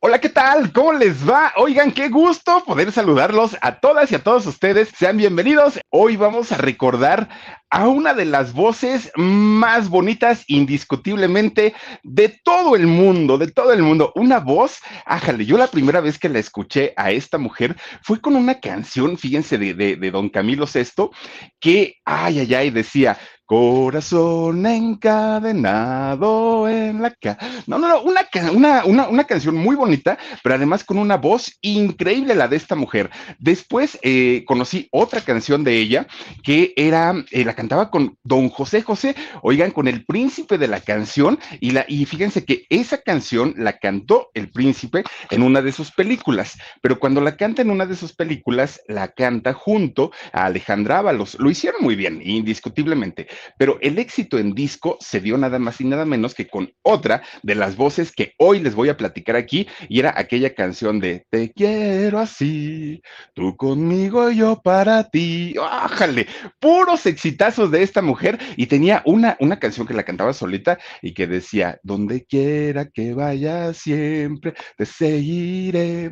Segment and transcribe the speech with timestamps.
[0.00, 0.72] Hola, ¿qué tal?
[0.72, 1.52] ¿Cómo les va?
[1.56, 4.90] Oigan, qué gusto poder saludarlos a todas y a todos ustedes.
[4.96, 5.80] Sean bienvenidos.
[5.90, 7.28] Hoy vamos a recordar
[7.68, 13.82] a una de las voces más bonitas, indiscutiblemente, de todo el mundo, de todo el
[13.82, 14.12] mundo.
[14.14, 18.36] Una voz, ájale, yo la primera vez que la escuché a esta mujer fue con
[18.36, 21.10] una canción, fíjense, de, de, Don Camilo VI,
[21.58, 27.38] que, ay, ay, ay, decía, Corazón encadenado en la ca.
[27.66, 31.56] No, no, no, una, una, una, una, canción muy bonita, pero además con una voz
[31.62, 33.08] increíble la de esta mujer.
[33.38, 36.06] Después eh, conocí otra canción de ella
[36.42, 40.80] que era, eh, la cantaba con Don José José, oigan, con el príncipe de la
[40.80, 45.72] canción, y, la, y fíjense que esa canción la cantó el príncipe en una de
[45.72, 50.44] sus películas, pero cuando la canta en una de sus películas, la canta junto a
[50.44, 51.38] Alejandra Ábalos.
[51.38, 53.26] Lo hicieron muy bien, indiscutiblemente.
[53.58, 57.22] Pero el éxito en disco se dio nada más y nada menos que con otra
[57.42, 61.26] de las voces que hoy les voy a platicar aquí, y era aquella canción de
[61.30, 63.02] Te quiero así,
[63.34, 65.54] tú conmigo, yo para ti.
[65.60, 66.26] ¡Ájale!
[66.60, 71.14] Puros exitazos de esta mujer, y tenía una, una canción que la cantaba solita y
[71.14, 76.10] que decía, donde quiera que vaya siempre, te seguiré.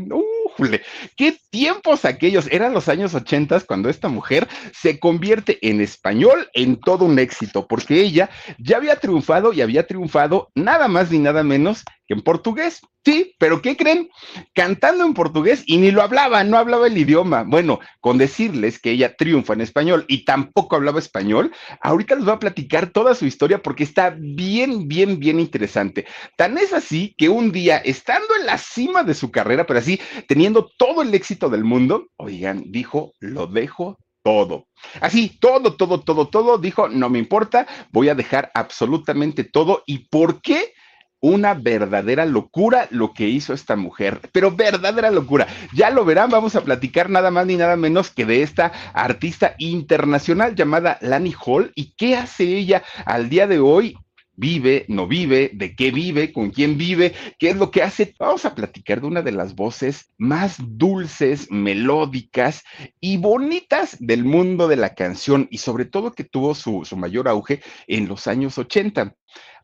[1.16, 2.48] ¡Qué tiempos aquellos!
[2.50, 7.66] Eran los años ochentas cuando esta mujer se convierte en español en todo un éxito,
[7.66, 12.80] porque ella ya había triunfado y había triunfado nada más ni nada menos en portugués.
[13.04, 14.08] Sí, pero ¿qué creen?
[14.52, 17.44] Cantando en portugués y ni lo hablaba, no hablaba el idioma.
[17.46, 22.34] Bueno, con decirles que ella triunfa en español y tampoco hablaba español, ahorita les voy
[22.34, 26.04] a platicar toda su historia porque está bien, bien, bien interesante.
[26.36, 30.00] Tan es así que un día, estando en la cima de su carrera, pero así,
[30.26, 34.66] teniendo todo el éxito del mundo, oigan, dijo, lo dejo todo.
[35.00, 39.84] Así, todo, todo, todo, todo, dijo, no me importa, voy a dejar absolutamente todo.
[39.86, 40.72] ¿Y por qué?
[41.20, 45.46] Una verdadera locura lo que hizo esta mujer, pero verdadera locura.
[45.74, 49.54] Ya lo verán, vamos a platicar nada más ni nada menos que de esta artista
[49.58, 53.96] internacional llamada Lani Hall y qué hace ella al día de hoy
[54.36, 58.14] vive, no vive, de qué vive, con quién vive, qué es lo que hace.
[58.18, 62.62] Vamos a platicar de una de las voces más dulces, melódicas
[63.00, 67.28] y bonitas del mundo de la canción y sobre todo que tuvo su, su mayor
[67.28, 69.14] auge en los años 80.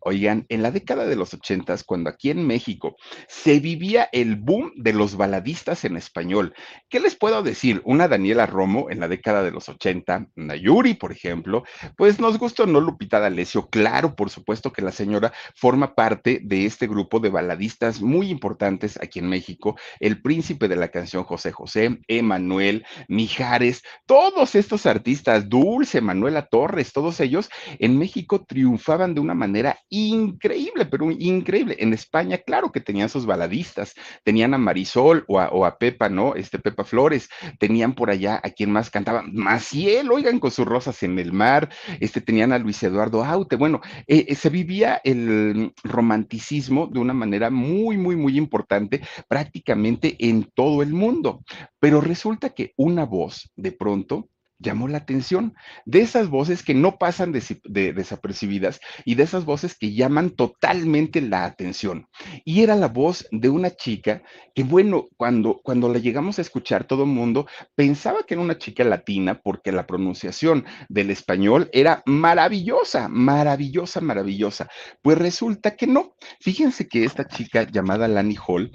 [0.05, 2.97] Oigan, en la década de los ochentas, cuando aquí en México
[3.29, 6.55] se vivía el boom de los baladistas en español,
[6.89, 7.81] ¿qué les puedo decir?
[7.85, 11.63] Una Daniela Romo en la década de los ochenta, Nayuri, por ejemplo,
[11.97, 12.81] pues nos gustó, ¿no?
[12.81, 18.01] Lupita D'Alessio, claro, por supuesto que la señora forma parte de este grupo de baladistas
[18.01, 24.55] muy importantes aquí en México, el príncipe de la canción José José, Emanuel, Mijares, todos
[24.55, 27.49] estos artistas, Dulce, Manuela Torres, todos ellos
[27.79, 31.77] en México triunfaban de una manera increíble, pero increíble.
[31.79, 33.95] En España, claro que tenían sus baladistas,
[34.25, 36.35] tenían a Marisol o a, o Pepa, ¿no?
[36.35, 41.03] Este Pepa Flores, tenían por allá a quien más cantaba, Maciel, oigan, con sus rosas
[41.03, 41.69] en el mar,
[42.01, 47.51] este, tenían a Luis Eduardo Aute, bueno, eh, se vivía el romanticismo de una manera
[47.51, 51.43] muy, muy, muy importante prácticamente en todo el mundo,
[51.79, 54.29] pero resulta que una voz de pronto
[54.63, 55.55] llamó la atención,
[55.85, 60.31] de esas voces que no pasan de, de, desapercibidas y de esas voces que llaman
[60.31, 62.09] totalmente la atención.
[62.45, 64.23] Y era la voz de una chica
[64.55, 68.59] que, bueno, cuando, cuando la llegamos a escuchar, todo el mundo pensaba que era una
[68.59, 74.69] chica latina porque la pronunciación del español era maravillosa, maravillosa, maravillosa.
[75.03, 76.15] Pues resulta que no.
[76.41, 78.73] Fíjense que esta chica llamada Lani Hall,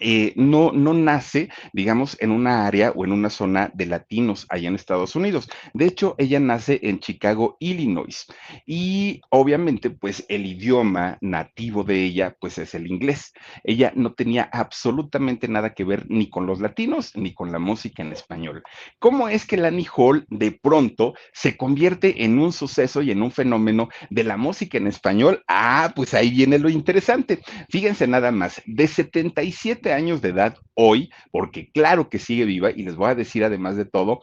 [0.00, 4.68] eh, no, no nace, digamos, en una área o en una zona de latinos allá
[4.68, 5.48] en Estados Unidos.
[5.74, 8.26] De hecho, ella nace en Chicago, Illinois.
[8.66, 13.32] Y obviamente, pues el idioma nativo de ella, pues es el inglés.
[13.64, 18.02] Ella no tenía absolutamente nada que ver ni con los latinos ni con la música
[18.02, 18.62] en español.
[18.98, 23.32] ¿Cómo es que Lani Hall de pronto se convierte en un suceso y en un
[23.32, 25.42] fenómeno de la música en español?
[25.48, 27.40] Ah, pues ahí viene lo interesante.
[27.70, 32.82] Fíjense nada más, de 77 años de edad hoy, porque claro que sigue viva y
[32.82, 34.20] les voy a decir además de todo,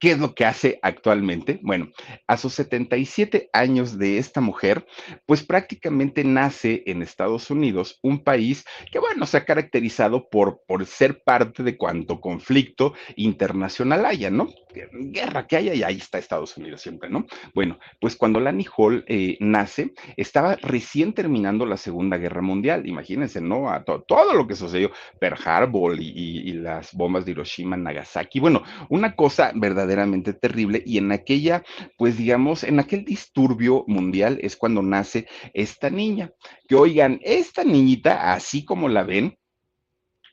[0.00, 1.60] ¿Qué es lo que hace actualmente?
[1.62, 1.90] Bueno,
[2.26, 4.86] a sus 77 años de esta mujer,
[5.26, 10.86] pues prácticamente nace en Estados Unidos, un país que, bueno, se ha caracterizado por, por
[10.86, 14.48] ser parte de cuanto conflicto internacional haya, ¿no?
[14.92, 17.26] Guerra que haya y ahí está Estados Unidos siempre, ¿no?
[17.54, 23.42] Bueno, pues cuando Lani Hall eh, nace, estaba recién terminando la Segunda Guerra Mundial, imagínense,
[23.42, 23.68] ¿no?
[23.68, 28.62] A todo lo que sucedió, Pearl Harbor y, y las bombas de Hiroshima, Nagasaki, bueno,
[28.88, 31.64] una cosa verdadera verdaderamente terrible y en aquella,
[31.96, 36.30] pues digamos, en aquel disturbio mundial es cuando nace esta niña.
[36.68, 39.36] Que oigan, esta niñita, así como la ven,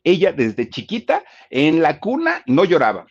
[0.03, 3.07] ella desde chiquita en la cuna no lloraba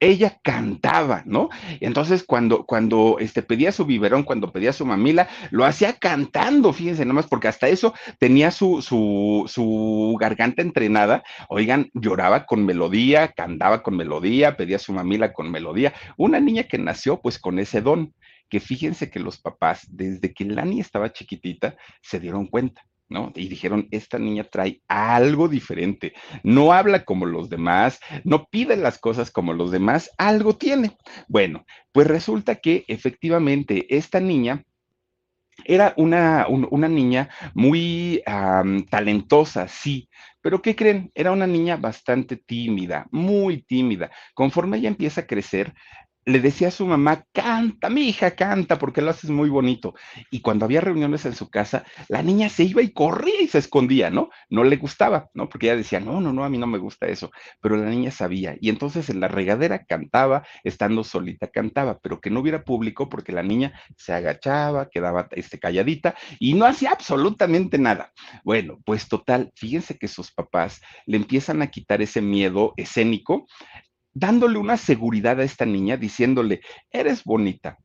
[0.00, 1.50] ella cantaba, ¿no?
[1.80, 7.04] Entonces, cuando, cuando este, pedía su biberón, cuando pedía su mamila, lo hacía cantando, fíjense
[7.04, 11.22] nomás, porque hasta eso tenía su, su, su garganta entrenada.
[11.48, 15.92] Oigan, lloraba con melodía, cantaba con melodía, pedía su mamila con melodía.
[16.16, 18.14] Una niña que nació pues con ese don,
[18.48, 22.82] que fíjense que los papás, desde que Lani estaba chiquitita, se dieron cuenta
[23.34, 26.12] Y dijeron, esta niña trae algo diferente,
[26.44, 30.96] no habla como los demás, no pide las cosas como los demás, algo tiene.
[31.26, 34.64] Bueno, pues resulta que efectivamente esta niña
[35.64, 38.22] era una, una niña muy
[38.88, 40.08] talentosa, sí,
[40.40, 41.10] pero ¿qué creen?
[41.14, 44.10] Era una niña bastante tímida, muy tímida.
[44.34, 45.74] Conforme ella empieza a crecer,
[46.24, 49.94] le decía a su mamá, canta, mi hija, canta, porque lo haces muy bonito.
[50.30, 53.58] Y cuando había reuniones en su casa, la niña se iba y corría y se
[53.58, 54.30] escondía, ¿no?
[54.48, 55.48] No le gustaba, ¿no?
[55.48, 57.30] Porque ella decía, no, no, no, a mí no me gusta eso.
[57.60, 58.56] Pero la niña sabía.
[58.60, 63.32] Y entonces en la regadera cantaba, estando solita cantaba, pero que no hubiera público porque
[63.32, 68.12] la niña se agachaba, quedaba este, calladita y no hacía absolutamente nada.
[68.44, 73.46] Bueno, pues total, fíjense que sus papás le empiezan a quitar ese miedo escénico
[74.12, 76.60] dándole una seguridad a esta niña, diciéndole,
[76.90, 77.78] eres bonita,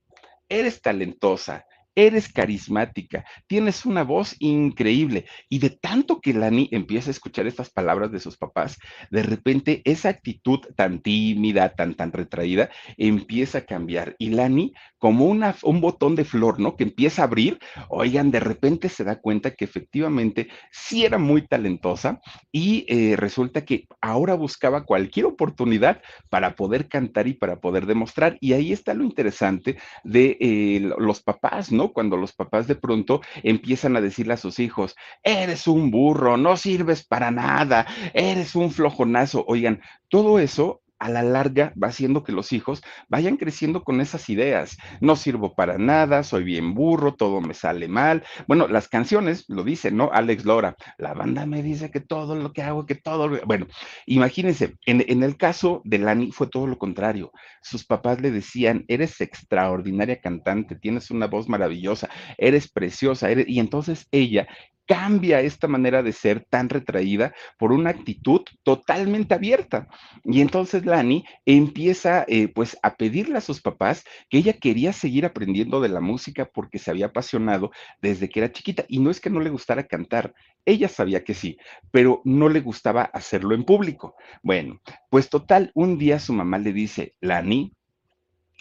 [0.49, 5.25] eres talentosa, eres carismática, tienes una voz increíble.
[5.49, 8.77] Y de tanto que Lani empieza a escuchar estas palabras de sus papás,
[9.09, 14.15] de repente esa actitud tan tímida, tan, tan retraída, empieza a cambiar.
[14.19, 16.75] Y Lani, como una, un botón de flor, ¿no?
[16.75, 17.59] Que empieza a abrir,
[17.89, 22.21] oigan, de repente se da cuenta que efectivamente sí era muy talentosa
[22.51, 28.37] y eh, resulta que ahora buscaba cualquier oportunidad para poder cantar y para poder demostrar.
[28.41, 31.84] Y ahí está lo interesante de eh, los papás, ¿no?
[31.93, 36.57] Cuando los papás de pronto empiezan a decirle a sus hijos, eres un burro, no
[36.57, 39.45] sirves para nada, eres un flojonazo.
[39.47, 44.27] Oigan, todo eso a la larga va haciendo que los hijos vayan creciendo con esas
[44.29, 44.77] ideas.
[45.01, 48.23] No sirvo para nada, soy bien burro, todo me sale mal.
[48.47, 50.09] Bueno, las canciones lo dicen, ¿no?
[50.11, 53.45] Alex Lora, la banda me dice que todo lo que hago, que todo lo...
[53.45, 53.67] Bueno,
[54.07, 57.31] imagínense, en, el caso de Lani fue todo lo contrario.
[57.61, 63.47] Sus papás le decían, eres extraordinaria cantante, tienes una voz maravillosa, eres preciosa, eres...
[63.47, 64.47] y entonces ella
[64.87, 69.87] cambia esta manera de ser tan retraída por una actitud totalmente abierta.
[70.23, 75.25] Y entonces Lani empieza eh, pues a pedirle a sus papás que ella quería seguir
[75.25, 77.71] aprendiendo de la música porque se había apasionado
[78.01, 78.85] desde que era chiquita.
[78.87, 80.33] Y no es que no le gustara cantar,
[80.65, 81.57] ella sabía que sí,
[81.91, 84.15] pero no le gustaba hacerlo en público.
[84.43, 87.71] Bueno, pues total, un día su mamá le dice, Lani,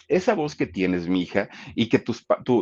[0.07, 2.15] esa voz que tienes, mi hija, y que tu,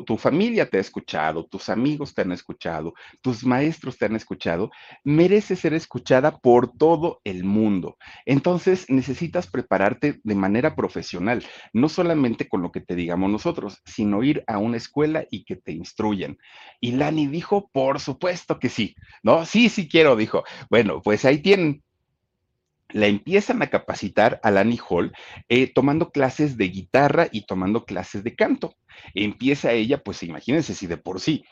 [0.04, 4.72] tu, familia te ha escuchado, tus amigos te han escuchado, tus maestros te han escuchado,
[5.04, 7.98] merece ser escuchada por todo el mundo.
[8.26, 14.24] Entonces necesitas prepararte de manera profesional, no solamente con lo que te digamos nosotros, sino
[14.24, 16.38] ir a una escuela y que te instruyan.
[16.80, 19.46] Y Lani dijo, por supuesto que sí, ¿no?
[19.46, 20.44] Sí, sí quiero, dijo.
[20.70, 21.84] Bueno, pues ahí tienen
[22.90, 25.14] la empiezan a capacitar a Lani Hall
[25.50, 28.76] eh, tomando clases de guitarra y tomando clases de canto.
[29.14, 31.44] Empieza ella, pues imagínense si de por sí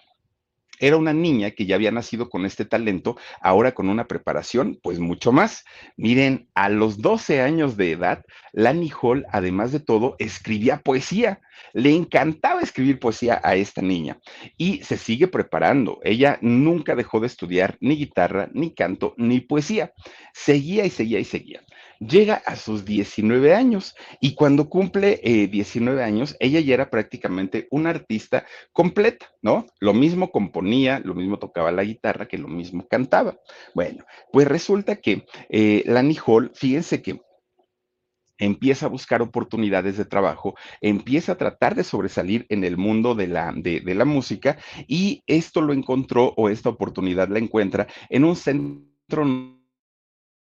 [0.81, 4.99] era una niña que ya había nacido con este talento, ahora con una preparación, pues
[4.99, 5.63] mucho más.
[5.95, 11.39] Miren, a los 12 años de edad, Lani Hall, además de todo, escribía poesía.
[11.73, 14.19] Le encantaba escribir poesía a esta niña
[14.57, 15.99] y se sigue preparando.
[16.03, 19.93] Ella nunca dejó de estudiar ni guitarra, ni canto, ni poesía.
[20.33, 21.61] Seguía y seguía y seguía
[22.01, 27.67] llega a sus 19 años y cuando cumple 19 eh, años, ella ya era prácticamente
[27.69, 29.67] una artista completa, ¿no?
[29.79, 33.37] Lo mismo componía, lo mismo tocaba la guitarra, que lo mismo cantaba.
[33.75, 37.21] Bueno, pues resulta que eh, Lani Hall, fíjense que
[38.39, 43.27] empieza a buscar oportunidades de trabajo, empieza a tratar de sobresalir en el mundo de
[43.27, 48.25] la, de, de la música y esto lo encontró o esta oportunidad la encuentra en
[48.25, 49.60] un centro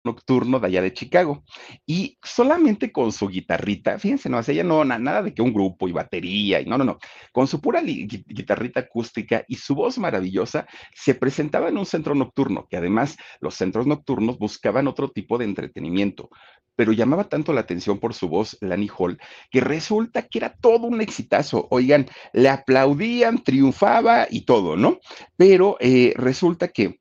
[0.06, 1.44] nocturno de allá de Chicago.
[1.84, 5.92] Y solamente con su guitarrita, fíjense, no, ella no, nada de que un grupo y
[5.92, 6.98] batería, y no, no, no,
[7.32, 12.66] con su pura guitarrita acústica y su voz maravillosa, se presentaba en un centro nocturno,
[12.70, 16.30] que además los centros nocturnos buscaban otro tipo de entretenimiento,
[16.76, 19.18] pero llamaba tanto la atención por su voz, Lani Hall,
[19.50, 21.66] que resulta que era todo un exitazo.
[21.70, 24.98] Oigan, le aplaudían, triunfaba y todo, ¿no?
[25.36, 27.00] Pero eh, resulta que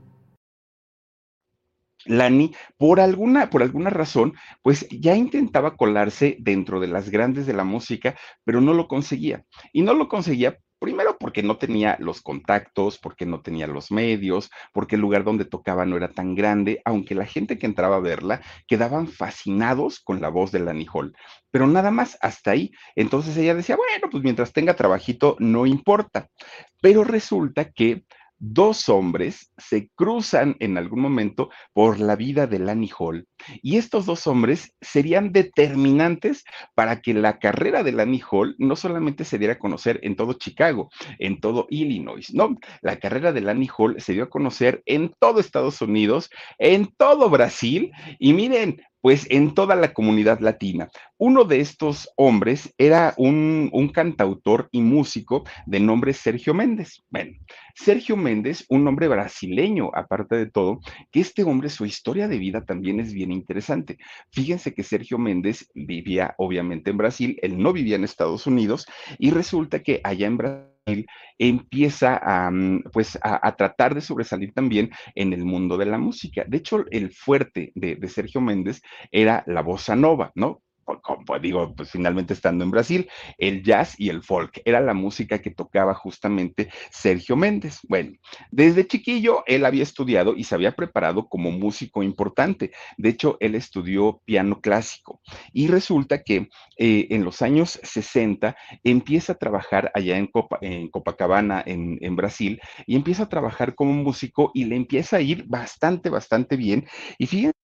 [2.05, 7.53] Lani, por alguna, por alguna razón, pues ya intentaba colarse dentro de las grandes de
[7.53, 9.45] la música, pero no lo conseguía.
[9.73, 14.49] Y no lo conseguía primero porque no tenía los contactos, porque no tenía los medios,
[14.73, 18.01] porque el lugar donde tocaba no era tan grande, aunque la gente que entraba a
[18.01, 21.15] verla quedaban fascinados con la voz de Lani Hall.
[21.51, 22.71] Pero nada más, hasta ahí.
[22.95, 26.29] Entonces ella decía, bueno, pues mientras tenga trabajito, no importa.
[26.81, 28.03] Pero resulta que
[28.41, 33.27] dos hombres se cruzan en algún momento por la vida de Lani Hall
[33.61, 36.43] y estos dos hombres serían determinantes
[36.73, 40.33] para que la carrera de Lani Hall no solamente se diera a conocer en todo
[40.33, 45.13] Chicago, en todo Illinois, no, la carrera de Lani Hall se dio a conocer en
[45.19, 50.89] todo Estados Unidos, en todo Brasil y miren, pues en toda la comunidad latina.
[51.17, 57.03] Uno de estos hombres era un, cantautor y músico de nombre Sergio Méndez.
[57.09, 57.31] Bueno,
[57.75, 60.79] Sergio Méndez, un hombre brasileño, aparte de todo,
[61.11, 63.97] que este hombre, su historia de vida también es bien interesante.
[64.31, 68.85] Fíjense que Sergio Méndez vivía obviamente en Brasil, él no vivía en Estados Unidos
[69.17, 70.71] y resulta que allá en Brasil
[71.37, 76.45] empieza a, mm, pues, a, tratar de sobresalir también en el mundo de la música.
[76.47, 80.61] De hecho, el fuerte de, de Sergio Méndez era la bossa nova, ¿no?
[81.25, 84.61] Pues digo, pues finalmente estando en Brasil, el jazz y el folk.
[84.65, 87.79] Era la música que tocaba justamente Sergio Méndez.
[87.87, 88.17] Bueno,
[88.51, 92.71] desde chiquillo él había estudiado y se había preparado como músico importante.
[92.97, 95.21] De hecho, él estudió piano clásico
[95.53, 100.27] y resulta que eh, en los años 60 empieza a trabajar allá en,
[100.89, 105.45] Copacabana, en, en Brasil, y empieza a trabajar como músico y le empieza a ir
[105.47, 106.85] bastante, bastante bien.
[107.17, 107.60] Y fíjense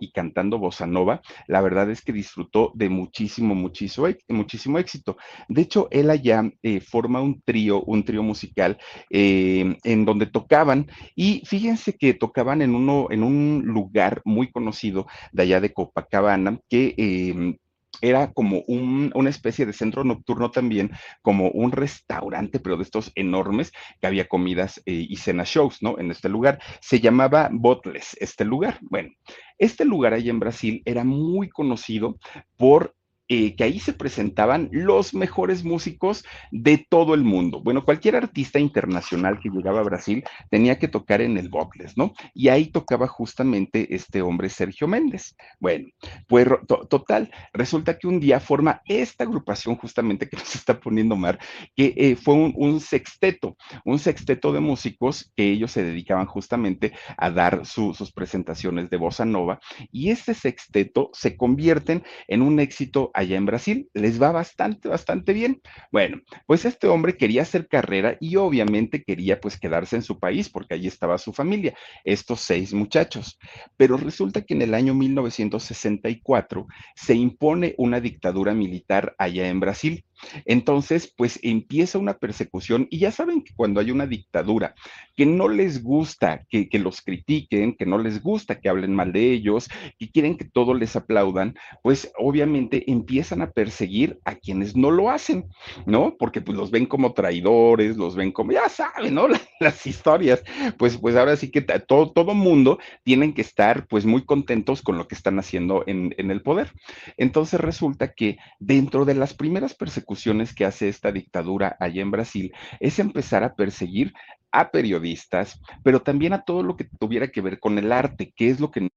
[0.00, 5.16] y cantando bossa nova, la verdad es que disfrutó de muchísimo, muchísimo, éxito.
[5.48, 8.78] De hecho, él allá eh, forma un trío, un trío musical
[9.10, 15.06] eh, en donde tocaban y fíjense que tocaban en, uno, en un lugar muy conocido
[15.32, 17.56] de allá de Copacabana que em,
[18.02, 20.90] era como una especie de centro nocturno también,
[21.22, 25.98] como un restaurante, pero de estos enormes, que había comidas eh, y cena shows, ¿no?
[25.98, 26.60] En este lugar.
[26.80, 28.78] Se llamaba Botless, este lugar.
[28.82, 29.10] Bueno,
[29.58, 32.18] este lugar ahí en Brasil era muy conocido
[32.56, 32.94] por
[33.34, 37.62] eh, que ahí se presentaban los mejores músicos de todo el mundo.
[37.62, 42.12] Bueno, cualquier artista internacional que llegaba a Brasil tenía que tocar en el Botless, ¿no?
[42.34, 45.34] Y ahí tocaba justamente este hombre Sergio Méndez.
[45.58, 45.88] Bueno,
[46.28, 46.46] pues
[46.90, 51.38] total, resulta que un día forma esta agrupación justamente que nos está poniendo Mar,
[51.74, 57.30] que eh, fue un, sexteto, un sexteto de músicos que ellos se dedicaban justamente a
[57.30, 59.58] dar sus presentaciones de bossa nova
[59.90, 63.88] y este sexteto se convierten en un éxito allá en Brasil.
[63.94, 65.60] Les va bastante, bastante bien.
[65.90, 70.48] Bueno, pues este hombre quería hacer carrera y obviamente quería pues quedarse en su país
[70.48, 71.74] porque allí estaba su familia,
[72.04, 73.38] estos seis muchachos.
[73.76, 80.04] Pero resulta que en el año 1964 se impone una dictadura militar allá en Brasil
[80.44, 84.74] Entonces, pues empieza una persecución y ya saben que cuando hay una dictadura
[85.16, 89.12] que no les gusta que, que los critiquen, que no les gusta que hablen mal
[89.12, 94.76] de ellos, que quieren que todos les aplaudan, pues obviamente empiezan a perseguir a quienes
[94.76, 95.48] no lo hacen,
[95.86, 96.16] ¿no?
[96.18, 99.26] Porque pues los ven como traidores, los ven como, ya saben, ¿no?
[99.60, 100.42] Las historias,
[100.78, 104.98] pues, pues ahora sí que todo, todo mundo tienen que estar pues muy contentos con
[104.98, 106.72] lo que están haciendo en, en el poder.
[107.16, 110.11] Entonces resulta que dentro de las primeras persecuciones
[110.54, 114.12] que hace esta dictadura allá en Brasil es empezar a perseguir
[114.50, 118.50] a periodistas, pero también a todo lo que tuviera que ver con el arte, que
[118.50, 118.88] es lo que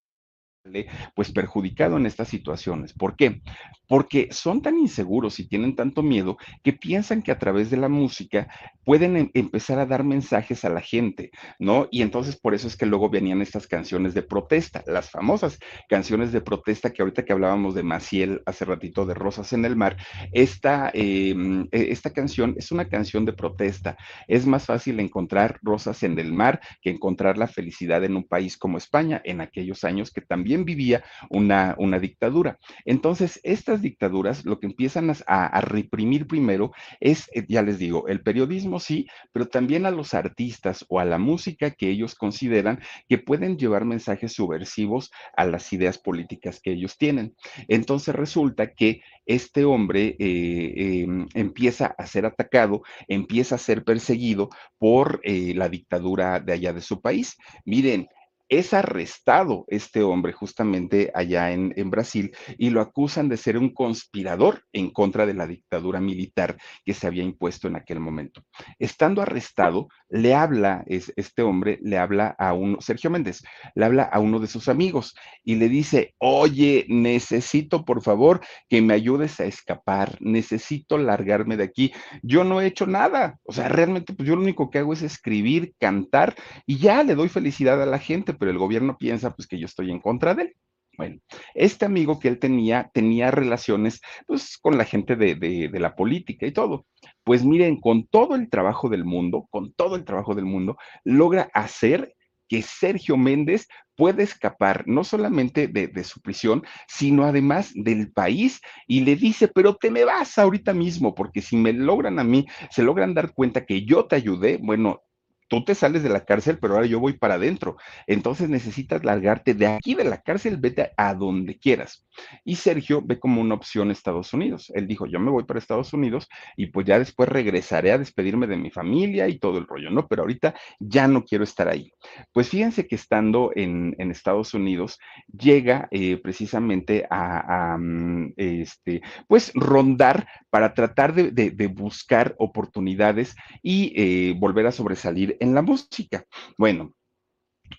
[1.15, 2.93] pues perjudicado en estas situaciones.
[2.93, 3.41] ¿Por qué?
[3.87, 7.89] Porque son tan inseguros y tienen tanto miedo que piensan que a través de la
[7.89, 8.47] música
[8.83, 11.87] pueden em empezar a dar mensajes a la gente, ¿no?
[11.91, 16.31] Y entonces por eso es que luego venían estas canciones de protesta, las famosas canciones
[16.31, 19.97] de protesta que ahorita que hablábamos de Maciel hace ratito de Rosas en el Mar,
[20.31, 21.35] esta, eh,
[21.71, 23.97] esta canción es una canción de protesta.
[24.27, 28.57] Es más fácil encontrar rosas en el mar que encontrar la felicidad en un país
[28.57, 32.57] como España en aquellos años que también vivía una, una dictadura.
[32.85, 38.07] Entonces, estas dictaduras lo que empiezan a, a, reprimir primero es, eh, ya les digo,
[38.07, 42.79] el periodismo sí, pero también a los artistas o a la música que ellos consideran
[43.09, 47.35] que pueden llevar mensajes subversivos a las ideas políticas que ellos tienen.
[47.67, 54.49] Entonces resulta que este hombre eh, eh, empieza a ser atacado, empieza a ser perseguido
[54.77, 57.35] por eh, la dictadura de allá de su país.
[57.65, 58.07] Miren,
[58.49, 64.63] es arrestado este hombre justamente allá en, Brasil y lo acusan de ser un conspirador
[64.73, 68.43] en contra de la dictadura militar que se había impuesto en aquel momento.
[68.79, 73.43] Estando arrestado, le habla, es, este hombre le habla a uno, Sergio Méndez,
[73.75, 78.81] le habla a uno de sus amigos y le dice, oye, necesito por favor que
[78.81, 81.93] me ayudes a escapar, necesito largarme de aquí.
[82.21, 85.01] Yo no he hecho nada, o sea, realmente pues yo lo único que hago es
[85.01, 86.35] escribir, cantar
[86.65, 89.65] y ya le doy felicidad a la gente pero el gobierno piensa pues que yo
[89.65, 90.55] estoy en contra de él.
[90.97, 91.19] Bueno,
[91.53, 96.45] este amigo que él tenía, tenía relaciones pues con la gente de, de, la política
[96.45, 96.85] y todo.
[97.23, 101.49] Pues miren, con todo el trabajo del mundo, con todo el trabajo del mundo, logra
[101.53, 102.15] hacer
[102.47, 108.61] que Sergio Méndez pueda escapar no solamente de, de, su prisión, sino además del país
[108.87, 112.45] y le dice, pero te me vas ahorita mismo, porque si me logran a mí,
[112.69, 115.01] se logran dar cuenta que yo te ayudé, bueno,
[115.47, 117.77] tú te sales de la cárcel, pero ahora yo voy para adentro.
[118.07, 122.05] Entonces necesitas largarte de aquí de la cárcel, vete a, donde quieras.
[122.43, 124.71] Y Sergio ve como una opción Estados Unidos.
[124.75, 128.47] Él dijo, yo me voy para Estados Unidos y pues ya después regresaré a despedirme
[128.47, 130.07] de mi familia y todo el rollo, ¿no?
[130.07, 131.91] Pero ahorita ya no quiero estar ahí.
[132.31, 140.27] Pues fíjense que estando en, Estados Unidos, llega eh, precisamente a, mm, este, pues rondar
[140.49, 146.25] para tratar de buscar oportunidades y eh, volver a sobresalir en la música.
[146.57, 146.93] Bueno,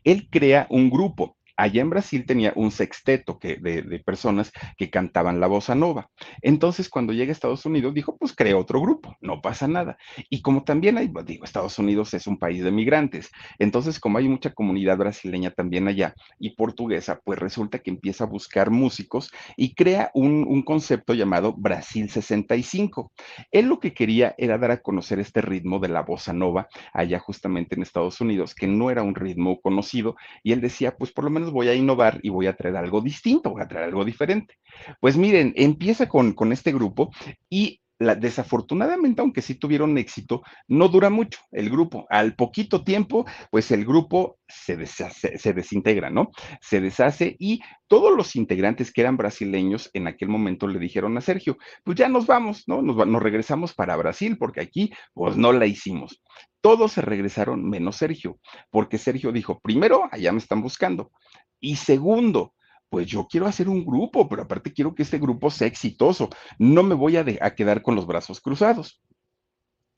[0.05, 4.90] él crea un grupo allá en Brasil tenía un sexteto que, de, de, personas que
[4.90, 6.11] cantaban la bossa nova.
[6.42, 9.97] Entonces, cuando llega a Estados Unidos, dijo, pues crea otro grupo, no pasa nada.
[10.31, 14.29] Y como también hay, digo, Estados Unidos es un país de migrantes, entonces como hay
[14.29, 19.75] mucha comunidad brasileña también allá y portuguesa, pues resulta que empieza a buscar músicos y
[19.75, 23.12] crea un, un concepto llamado Brasil 65.
[23.51, 27.19] Él lo que quería era dar a conocer este ritmo de la bossa nova allá
[27.19, 31.25] justamente en Estados Unidos, que no era un ritmo conocido, y él decía, pues por
[31.25, 34.04] lo menos voy a innovar y voy a traer algo distinto, voy a traer algo
[34.04, 34.54] diferente.
[35.00, 37.11] Pues miren, empieza con, con este grupo
[37.48, 42.06] y desafortunadamente, aunque sí tuvieron éxito, no dura mucho el grupo.
[42.11, 46.30] Al poquito tiempo, pues el grupo se, se desintegra, ¿no?
[46.61, 51.20] Se deshace y todos los integrantes que eran brasileños en aquel momento le dijeron a
[51.20, 52.82] Sergio, pues ya nos vamos, ¿no?
[52.82, 56.20] Nos, nos regresamos para Brasil porque aquí, pues no la hicimos.
[56.66, 58.40] Todos se regresaron menos Sergio,
[58.72, 61.12] porque Sergio dijo, primero, allá me están buscando.
[61.61, 62.55] Y segundo,
[62.88, 66.29] pues yo quiero hacer un grupo, pero aparte quiero que este grupo sea exitoso.
[66.59, 67.24] No me voy a,
[67.55, 69.00] quedar con los brazos cruzados.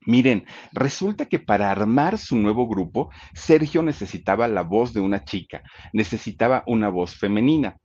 [0.03, 5.63] Miren, resulta que para armar su nuevo grupo, Sergio necesitaba la voz de una chica,
[5.95, 7.79] necesitaba una voz femenina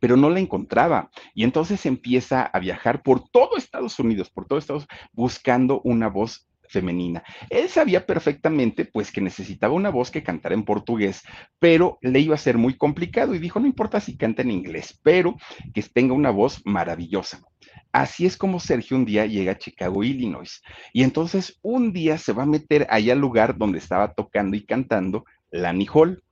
[0.00, 1.10] pero no la encontraba.
[1.32, 6.08] Y entonces empieza a viajar por todo Estados Unidos, por todo Estados Unidos, buscando una
[6.08, 7.22] voz femenina.
[7.50, 11.22] Él sabía perfectamente, pues, que necesitaba una voz que cantara en portugués,
[11.58, 14.98] pero le iba a ser muy complicado y dijo, no importa si canta en inglés,
[15.02, 15.36] pero
[15.74, 17.40] que tenga una voz maravillosa.
[17.92, 22.32] Así es como Sergio un día llega a Chicago, Illinois, y entonces un día se
[22.32, 26.22] va a meter allá al lugar donde estaba tocando y cantando Lani Hall.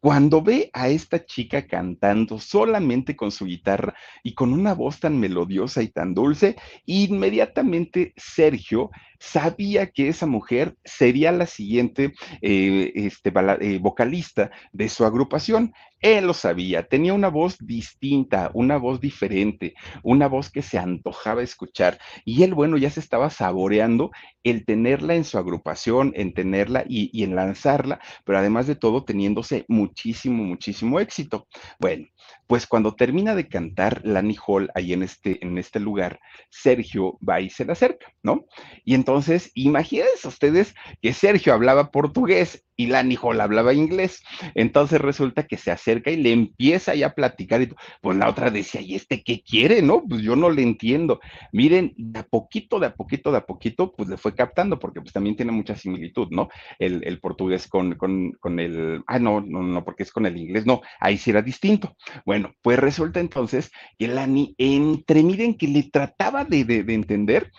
[0.00, 5.18] Cuando ve a esta chica cantando solamente con su guitarra y con una voz tan
[5.18, 6.56] melodiosa y tan dulce,
[6.86, 15.04] inmediatamente Sergio sabía que esa mujer sería la siguiente eh, este, eh, vocalista de su
[15.04, 15.74] agrupación.
[16.00, 21.42] Él lo sabía, tenía una voz distinta, una voz diferente, una voz que se antojaba
[21.42, 21.98] escuchar.
[22.24, 24.12] Y él, bueno, ya se estaba saboreando
[24.44, 29.04] el tenerla en su agrupación, en tenerla y, y en lanzarla, pero además de todo
[29.04, 31.48] teniéndose muchísimo, muchísimo éxito.
[31.78, 32.06] Bueno,
[32.46, 36.20] pues cuando termina de cantar Lani Hall ahí en este, en este lugar,
[36.50, 38.46] Sergio va y se le acerca, ¿no?
[38.84, 44.22] Y entonces, imagínense ustedes que Sergio hablaba portugués y Lani Hall hablaba inglés.
[44.54, 47.60] Entonces resulta que se acerca y le empieza ya a platicar.
[47.60, 49.82] Y pues la otra decía, ¿y este qué quiere?
[49.82, 51.20] No, pues yo no le entiendo.
[51.52, 55.00] Miren, de a poquito, de a poquito, de a poquito, pues le fue captando, porque
[55.00, 56.48] pues también tiene mucha similitud, ¿no?
[56.78, 60.36] El, el portugués con, con, con, el, ah, no, no, no, porque es con el
[60.36, 61.96] inglés, no, ahí sí era distinto.
[62.24, 67.50] Bueno, pues resulta entonces que Lani, entre, miren que le trataba de, de, de entender,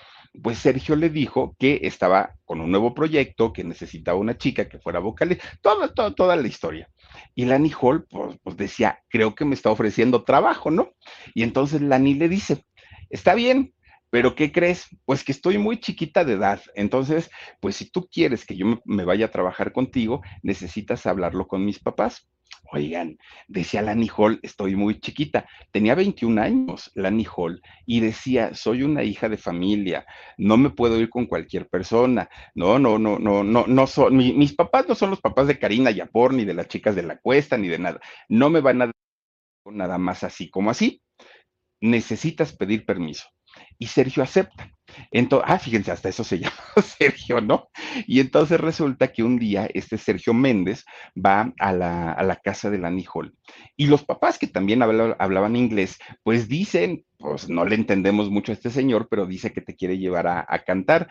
[0.41, 4.79] pues Sergio le dijo que estaba con un nuevo proyecto, que necesitaba una chica que
[4.79, 6.89] fuera vocal, toda, toda, toda la historia.
[7.35, 10.91] Y Lani Hall, pues, pues, decía, creo que me está ofreciendo trabajo, ¿no?
[11.33, 12.63] Y entonces Lani le dice,
[13.09, 13.73] está bien,
[14.09, 14.87] pero ¿qué crees?
[15.05, 16.61] Pues que estoy muy chiquita de edad.
[16.75, 21.65] Entonces, pues si tú quieres que yo me vaya a trabajar contigo, necesitas hablarlo con
[21.65, 22.27] mis papás.
[22.71, 23.17] Oigan,
[23.47, 25.47] decía Lani Hall, estoy muy chiquita.
[25.71, 30.05] Tenía 21 años, Lani Hall, y decía, soy una hija de familia,
[30.37, 32.29] no me puedo ir con cualquier persona.
[32.55, 35.91] No, no, no, no, no, no son, mis papás no son los papás de Karina
[35.91, 37.99] Yapor, ni de las chicas de la cuesta, ni de nada.
[38.27, 38.91] No me van a
[39.65, 41.01] nada más así como así.
[41.81, 43.29] Necesitas pedir permiso
[43.77, 44.71] y Sergio acepta.
[45.11, 46.55] Entonces, ah, fíjense, hasta eso se llama
[46.97, 47.69] Sergio, ¿no?
[48.07, 52.69] Y entonces resulta que un día este Sergio Méndez va a la, a la casa
[52.69, 53.35] de la Nijol
[53.75, 58.55] y los papás que también hablaban inglés, pues dicen, pues no le entendemos mucho a
[58.55, 61.09] este señor, pero dice que te quiere llevar a, a cantar.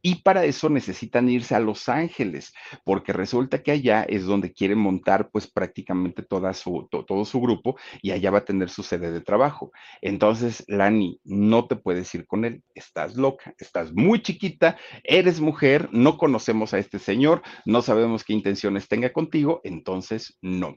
[0.00, 2.52] Y para eso necesitan irse a Los Ángeles,
[2.84, 7.76] porque resulta que allá es donde quieren montar pues prácticamente toda su, todo su grupo
[8.00, 9.72] y allá va a tener su sede de trabajo.
[10.00, 15.88] Entonces, Lani, no te puedes ir con él, estás loca, estás muy chiquita, eres mujer,
[15.92, 20.76] no conocemos a este señor, no sabemos qué intenciones tenga contigo, entonces no.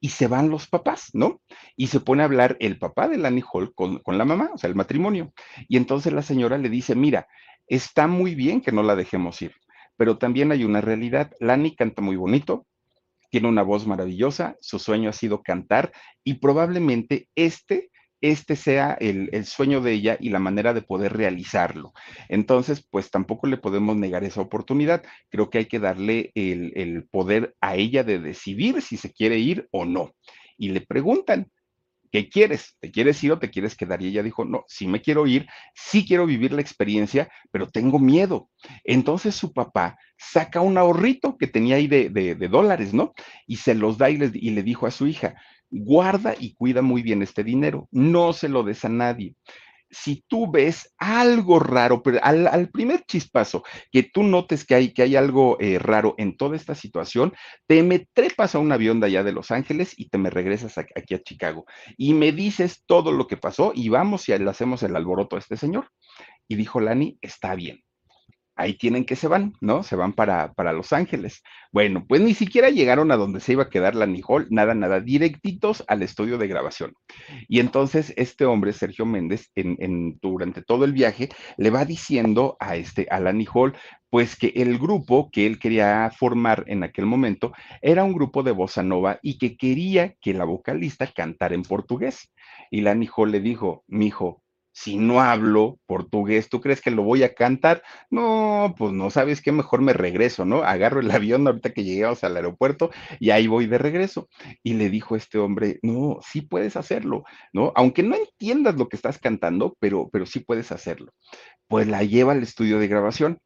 [0.00, 1.40] y se van los papás, ¿no?
[1.76, 4.58] Y se pone a hablar el papá de Lani Hall con, con, la mamá, o
[4.58, 5.32] sea, el matrimonio.
[5.68, 7.26] Y entonces la señora le dice, mira,
[7.66, 9.54] está muy bien que no la dejemos ir,
[9.96, 11.32] pero también hay una realidad.
[11.40, 12.66] Lani canta muy bonito,
[13.30, 15.92] tiene una voz maravillosa, su sueño ha sido cantar
[16.24, 21.12] y probablemente este este sea el, el, sueño de ella y la manera de poder
[21.16, 21.92] realizarlo.
[22.28, 25.02] Entonces, pues tampoco le podemos negar esa oportunidad.
[25.28, 29.38] Creo que hay que darle el, el poder a ella de decidir si se quiere
[29.38, 30.14] ir o no.
[30.56, 31.50] Y le preguntan,
[32.10, 32.76] ¿qué quieres?
[32.80, 34.02] ¿Te quieres ir o te quieres quedar?
[34.02, 37.98] Y ella dijo, no, sí me quiero ir, sí quiero vivir la experiencia, pero tengo
[37.98, 38.50] miedo.
[38.84, 43.12] Entonces su papá saca un ahorrito que tenía ahí de, de, de dólares, ¿no?
[43.46, 45.34] Y se los da y, les, y le dijo a su hija,
[45.70, 49.34] guarda y cuida muy bien este dinero, no se lo des a nadie.
[49.90, 55.02] Si tú ves algo raro, pero al, primer chispazo que tú notes que hay, que
[55.02, 57.32] hay algo eh, raro en toda esta situación,
[57.66, 60.76] te me trepas a un avión de allá de Los Ángeles y te me regresas
[60.76, 61.64] aquí a Chicago
[61.96, 65.38] y me dices todo lo que pasó y vamos y le hacemos el alboroto a
[65.38, 65.88] este señor.
[66.46, 67.82] Y dijo Lani, está bien
[68.58, 69.82] ahí tienen que se van, ¿no?
[69.82, 71.42] Se van para, para Los Ángeles.
[71.72, 75.00] Bueno, pues ni siquiera llegaron a donde se iba a quedar la Nijol, nada, nada,
[75.00, 76.92] directitos al estudio de grabación.
[77.48, 82.56] Y entonces este hombre, Sergio Méndez, en, en, durante todo el viaje, le va diciendo
[82.60, 83.32] a, este, a la
[84.10, 88.52] pues que el grupo que él quería formar en aquel momento era un grupo de
[88.52, 92.32] bossa nova y que quería que la vocalista cantara en portugués.
[92.70, 94.42] Y la Nijol le dijo, mijo,
[94.82, 97.82] si no hablo portugués, ¿tú crees que lo voy a cantar?
[98.10, 100.62] No, pues no sabes qué, mejor me regreso, ¿no?
[100.62, 104.28] Agarro el avión ahorita que llegamos al aeropuerto y ahí voy de regreso.
[104.62, 107.72] Y le dijo este hombre, no, sí puedes hacerlo, ¿no?
[107.76, 111.12] Aunque no entiendas lo que estás cantando, pero, pero sí puedes hacerlo.
[111.68, 113.38] Pues la lleva al estudio de grabación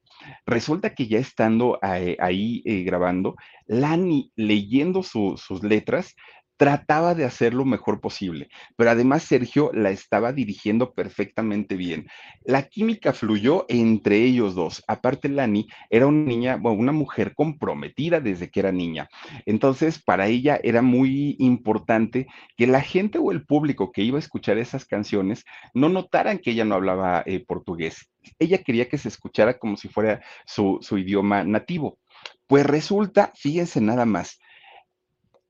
[0.46, 6.14] Resulta que ya estando ahí, ahí eh, grabando, Lani leyendo su- sus letras,
[6.56, 12.06] trataba de hacer lo mejor posible, pero además Sergio la estaba dirigiendo perfectamente bien.
[12.44, 14.82] La química fluyó entre ellos dos.
[14.86, 19.08] Aparte, Lani era una niña, bueno, una mujer comprometida desde que era niña.
[19.46, 24.20] Entonces, para ella era muy importante que la gente o el público que iba a
[24.20, 28.08] escuchar esas canciones no notaran que ella no hablaba eh, portugués.
[28.38, 31.98] Ella quería que se escuchara como si fuera su, su idioma nativo.
[32.46, 34.38] Pues resulta, fíjense nada más,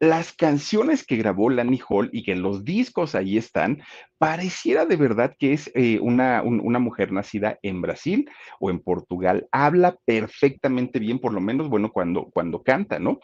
[0.02, 3.82] las canciones que grabó Lani Hall y que en los discos ahí están,
[4.18, 8.28] pareciera de verdad que es eh, una, un- una mujer nacida en Brasil
[8.60, 9.48] o en Portugal.
[9.52, 13.20] Habla perfectamente bien, por lo menos, bueno, cuando, cuando canta, ¿no?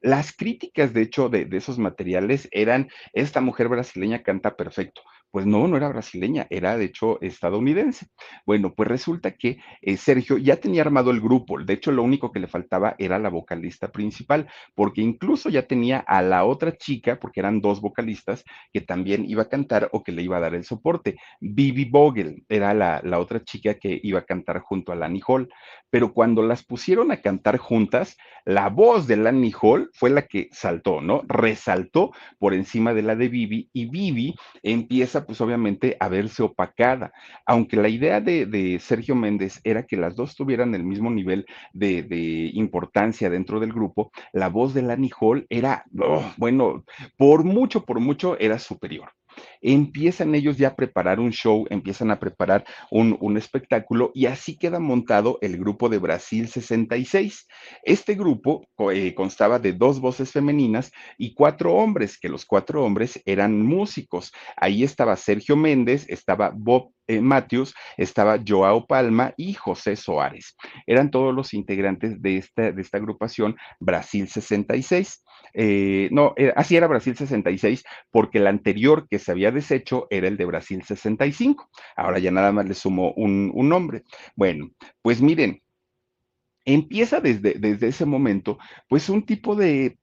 [0.00, 5.02] Las críticas, de hecho, de, de esos materiales eran, esta mujer brasileña canta perfecto.
[5.32, 8.06] Pues no, no era brasileña, era de hecho estadounidense.
[8.44, 11.58] Bueno, pues resulta que eh, Sergio ya tenía armado el grupo.
[11.58, 16.00] De hecho, lo único que le faltaba era la vocalista principal, porque incluso ya tenía
[16.00, 20.12] a la otra chica, porque eran dos vocalistas, que también iba a cantar o que
[20.12, 21.16] le iba a dar el soporte.
[21.40, 25.48] Bibi Vogel era la, la otra chica que iba a cantar junto a Lani Hall.
[25.88, 30.48] Pero cuando las pusieron a cantar juntas, la voz de Lani Hall fue la que
[30.52, 31.22] saltó, ¿no?
[31.26, 37.12] Resaltó por encima de la de Bibi y Bibi empieza pues obviamente a verse opacada.
[37.46, 41.46] Aunque la idea de, de Sergio Méndez era que las dos tuvieran el mismo nivel
[41.72, 46.84] de, de importancia dentro del grupo, la voz de Lani Hall era, oh, bueno,
[47.16, 49.10] por mucho, por mucho era superior.
[49.60, 54.78] Empiezan ellos ya a preparar un show, empiezan a preparar un, espectáculo y así queda
[54.78, 57.46] montado el grupo de Brasil 66.
[57.82, 63.22] Este grupo eh, constaba de dos voces femeninas y cuatro hombres, que los cuatro hombres
[63.24, 64.32] eran músicos.
[64.56, 70.56] Ahí estaba Sergio Méndez, estaba Bob eh, Matthews, estaba Joao Palma y José Soares.
[70.86, 75.24] Eran todos los integrantes de esta, de esta agrupación Brasil 66.
[75.54, 80.28] Eh, no, eh, así era Brasil 66, porque el anterior que se había deshecho era
[80.28, 81.68] el de Brasil 65.
[81.96, 84.02] Ahora ya nada más le sumo un, un nombre.
[84.36, 84.70] Bueno,
[85.02, 85.60] pues miren,
[86.64, 89.98] empieza desde, desde ese momento, pues un tipo de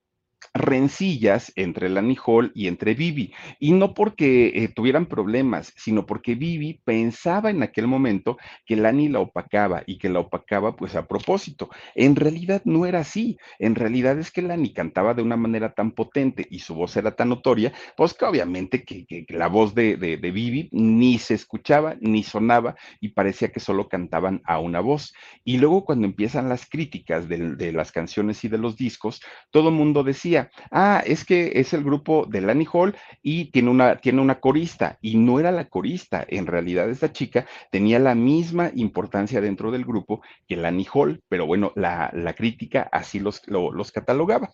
[0.54, 3.34] rencillas entre Lani Hall y entre Vivi.
[3.60, 9.10] Y no porque eh, tuvieran problemas, sino porque Vivi pensaba en aquel momento que Lani
[9.10, 11.70] la opacaba y que la opacaba pues a propósito.
[11.96, 13.38] En realidad no era así.
[13.60, 17.16] En realidad es que Lani cantaba de una manera tan potente y su voz era
[17.16, 21.36] tan notoria, pues que obviamente que, que, la voz de, de, de, Vivi ni se
[21.36, 25.14] escuchaba ni sonaba y parecía que solo cantaban a una voz.
[25.44, 29.22] Y luego cuando empiezan las críticas de, de las canciones y de los discos,
[29.52, 33.98] todo mundo decía, ah, es que es el grupo de Lani Hall y tiene una,
[33.98, 38.72] tiene una corista, y no era la corista, en realidad esta chica tenía la misma
[38.76, 43.72] importancia dentro del grupo que Lani Hall, pero bueno, la, la crítica así los, lo,
[43.72, 44.52] los catalogaba.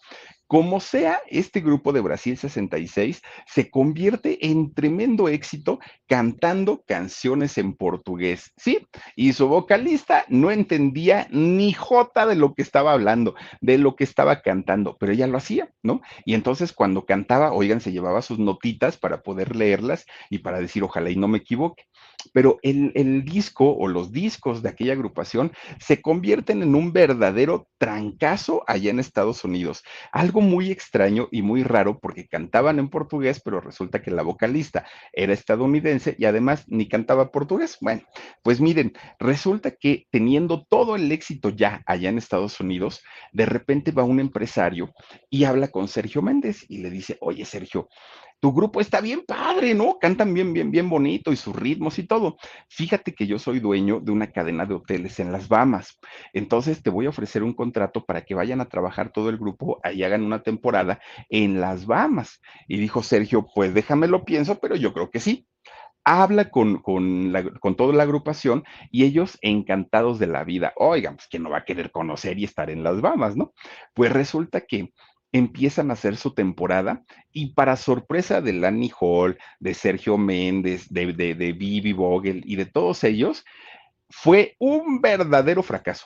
[0.48, 7.74] Como sea, este grupo de Brasil 66 se convierte en tremendo éxito cantando canciones en
[7.74, 8.88] portugués, ¿sí?
[9.16, 14.04] Y su vocalista no entendía ni jota de lo que estaba hablando, de lo que
[14.04, 16.02] estaba cantando, pero ella lo hacía, ¿no?
[16.26, 20.84] Y entonces cuando cantaba, oigan, se llevaba sus notitas para poder leerlas y para decir,
[20.84, 21.86] ojalá y no me equivoque.
[22.34, 27.68] Pero el, el disco o los discos de aquella agrupación se convierten en un verdadero
[27.78, 29.84] trancazo allá en Estados Unidos.
[30.12, 34.86] Algo muy extraño y muy raro porque cantaban en portugués, pero resulta que la vocalista
[35.14, 37.78] era estadounidense y además ni cantaba portugués.
[37.82, 38.02] Bueno,
[38.44, 43.92] pues miren, resulta que teniendo todo el éxito ya allá en Estados Unidos, de repente
[43.92, 44.94] va un empresario
[45.30, 47.90] y habla con Sergio Méndez y le dice, oye Sergio,
[48.40, 49.98] tu grupo está bien padre, ¿no?
[50.00, 52.38] Cantan bien, bien, bien bonito y sus ritmos y todo.
[52.70, 55.98] Fíjate que yo soy dueño de una cadena de hoteles en las Bahamas.
[56.34, 59.80] Entonces te voy a ofrecer un contrato para que vayan a trabajar todo el grupo
[59.92, 62.40] y hagan una temporada en las Bahamas.
[62.68, 65.48] Y dijo Sergio, pues déjame lo pienso, pero yo creo que sí
[66.06, 70.72] habla con, con, con, toda la agrupación y ellos encantados de la vida.
[70.76, 73.54] Oigan, pues quién no va a querer conocer y estar en las Bahamas, ¿no?
[73.96, 74.94] Pues resulta que
[75.38, 81.12] empiezan a hacer su temporada y para sorpresa de Lani Hall, de Sergio Méndez, de,
[81.12, 83.44] de, de Vivi Vogel y de todos ellos,
[84.10, 86.06] fue un verdadero fracaso.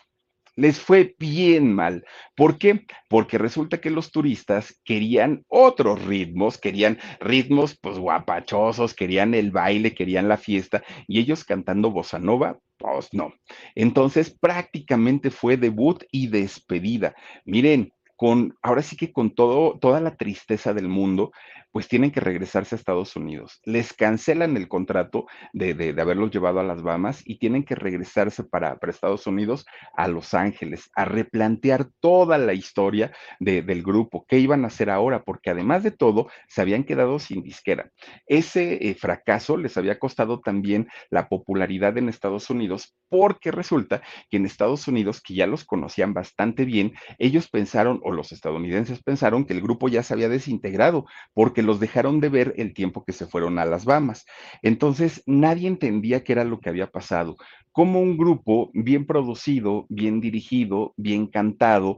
[0.55, 2.03] Les fue bien mal.
[2.35, 2.85] ¿Por qué?
[3.07, 9.93] Porque resulta que los turistas querían otros ritmos, querían ritmos pues guapachosos, querían el baile,
[9.93, 13.31] querían la fiesta y ellos cantando bossa nova, pues no.
[13.75, 17.13] Entonces prácticamente fue debut y despedida.
[17.45, 21.31] Miren, con, ahora sí que con todo, toda la tristeza del mundo,
[21.71, 23.61] pues tienen que regresarse a Estados Unidos.
[23.63, 28.43] Les cancelan el contrato de, de, haberlos llevado a las Bahamas y tienen que regresarse
[28.43, 34.37] para, para Estados Unidos a Los Ángeles, a replantear toda la historia del grupo, qué
[34.37, 37.89] iban a hacer ahora, porque además de todo, se habían quedado sin disquera.
[38.27, 44.37] Ese eh, fracaso les había costado también la popularidad en Estados Unidos, porque resulta que
[44.37, 49.45] en Estados Unidos, que ya los conocían bastante bien, ellos pensaron, o los estadounidenses pensaron,
[49.45, 53.13] que el grupo ya se había desintegrado, porque los dejaron de ver el tiempo que
[53.13, 54.25] se fueron a las Bahamas.
[54.61, 57.37] Entonces, nadie entendía qué era lo que había pasado.
[57.71, 61.97] Como un grupo bien producido, bien dirigido, bien cantado,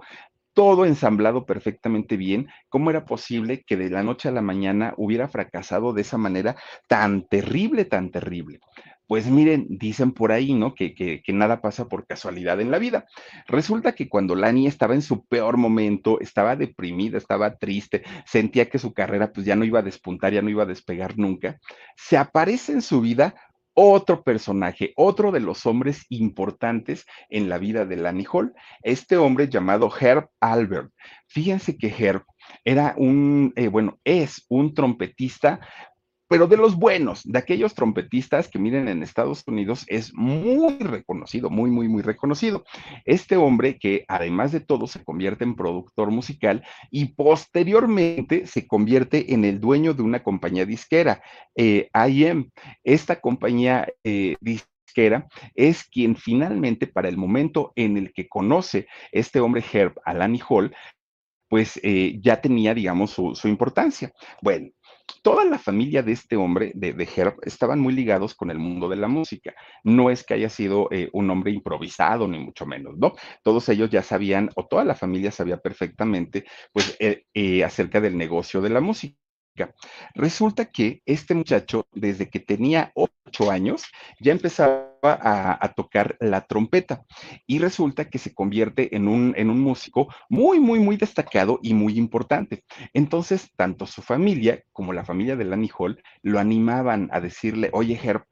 [0.53, 5.27] todo ensamblado perfectamente bien, ¿cómo era posible que de la noche a la mañana hubiera
[5.29, 6.55] fracasado de esa manera
[6.87, 8.59] tan terrible, tan terrible?
[9.11, 10.73] Pues miren, dicen por ahí, ¿no?
[10.73, 13.07] Que, que, nada pasa por casualidad en la vida.
[13.45, 18.79] Resulta que cuando Lani estaba en su peor momento, estaba deprimida, estaba triste, sentía que
[18.79, 21.59] su carrera pues ya no iba a despuntar, ya no iba a despegar nunca,
[21.97, 23.35] se aparece en su vida
[23.73, 29.49] otro personaje, otro de los hombres importantes en la vida de Lani Hall, este hombre
[29.49, 30.89] llamado Herb Albert.
[31.27, 32.23] Fíjense que Herb
[32.63, 35.59] era un, eh, bueno, es un trompetista
[36.31, 41.49] pero de los buenos, de aquellos trompetistas que miren en Estados Unidos es muy reconocido,
[41.49, 42.63] muy, muy, muy reconocido.
[43.03, 49.33] Este hombre que además de todo se convierte en productor musical y posteriormente se convierte
[49.33, 51.21] en el dueño de una compañía disquera,
[51.53, 52.49] eh, IM.
[52.81, 59.41] Esta compañía eh, disquera es quien finalmente para el momento en el que conoce este
[59.41, 60.73] hombre Herb Alani Hall,
[61.49, 64.13] pues eh, ya tenía, digamos, su, su importancia.
[64.41, 64.69] Bueno,
[65.21, 68.95] toda la familia de este hombre, de, Herb, estaban muy ligados con el mundo de
[68.95, 69.53] la música.
[69.83, 73.13] No es que haya sido eh, un hombre improvisado, ni mucho menos, ¿no?
[73.43, 78.17] Todos ellos ya sabían, o toda la familia sabía perfectamente, pues, eh, eh, acerca del
[78.17, 79.17] negocio de la música.
[80.15, 83.83] Resulta que este muchacho, desde que tenía ocho años,
[84.19, 87.03] ya empezaba a, tocar la trompeta
[87.47, 91.73] y resulta que se convierte en un, en un músico muy, muy, muy destacado y
[91.73, 92.63] muy importante.
[92.93, 97.99] Entonces, tanto su familia como la familia de Lanny Hall lo animaban a decirle, oye,
[98.01, 98.25] Herb,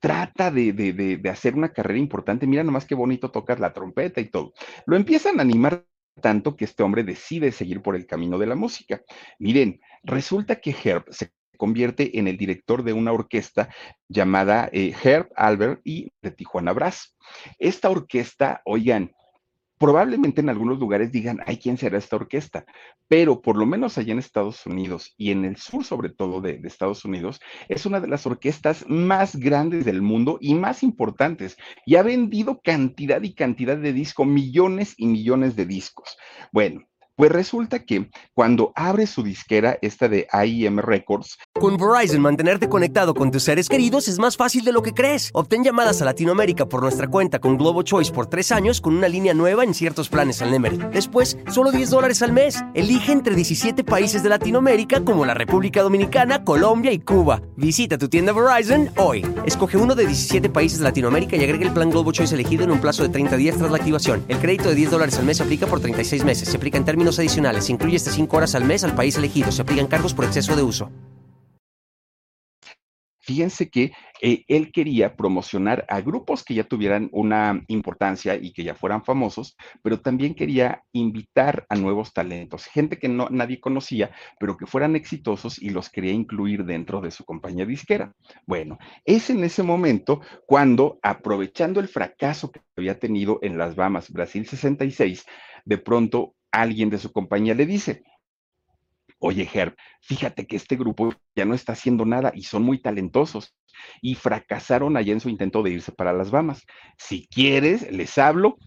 [0.00, 4.20] trata de, de, de, hacer una carrera importante, mira nomás qué bonito tocas la trompeta
[4.20, 4.52] y todo.
[4.86, 5.84] Lo empiezan a animar
[6.20, 9.02] tanto que este hombre decide seguir por el camino de la música.
[9.38, 13.68] Miren, resulta que Herb se convierte en el director de una orquesta
[14.08, 17.16] llamada eh, Herb Albert y de Tijuana Brass.
[17.58, 19.12] Esta orquesta, oigan,
[19.78, 22.64] probablemente en algunos lugares digan, ay, ¿quién será esta orquesta?
[23.08, 26.58] Pero por lo menos allá en Estados Unidos y en el sur sobre todo de,
[26.58, 31.56] de, Estados Unidos, es una de las orquestas más grandes del mundo y más importantes.
[31.86, 36.16] Y ha vendido cantidad y cantidad de discos, millones y millones de discos.
[36.52, 36.82] Bueno,
[37.18, 41.36] pues resulta que cuando abre su disquera, esta de IEM Records.
[41.52, 45.30] Con Verizon, mantenerte conectado con tus seres queridos es más fácil de lo que crees.
[45.34, 49.08] Obtén llamadas a Latinoamérica por nuestra cuenta con Globo Choice por tres años con una
[49.08, 50.90] línea nueva en ciertos planes al Nemer.
[50.90, 52.62] Después, solo 10 dólares al mes.
[52.74, 57.42] Elige entre 17 países de Latinoamérica como la República Dominicana, Colombia y Cuba.
[57.56, 59.26] Visita tu tienda Verizon hoy.
[59.44, 62.70] Escoge uno de 17 países de Latinoamérica y agrega el plan Globo Choice elegido en
[62.70, 64.24] un plazo de 30 días tras la activación.
[64.28, 66.48] El crédito de 10 dólares al mes se aplica por 36 meses.
[66.48, 67.70] Se aplica en términos adicionales.
[67.70, 69.52] incluye hasta 5 horas al mes al país elegido.
[69.52, 70.90] Se aplican cargos por exceso de uso.
[73.28, 73.92] Fíjense que
[74.22, 79.04] eh, él quería promocionar a grupos que ya tuvieran una importancia y que ya fueran
[79.04, 84.64] famosos, pero también quería invitar a nuevos talentos, gente que no, nadie conocía, pero que
[84.64, 88.14] fueran exitosos y los quería incluir dentro de su compañía disquera.
[88.46, 94.10] Bueno, es en ese momento cuando, aprovechando el fracaso que había tenido en las Bahamas,
[94.10, 95.26] Brasil 66,
[95.66, 98.02] de pronto alguien de su compañía le dice,
[99.18, 103.56] oye Herb, fíjate que este grupo ya no está haciendo nada y son muy talentosos
[104.00, 106.64] y fracasaron allá en su intento de irse para las Bahamas.
[106.96, 108.58] Si quieres, les hablo,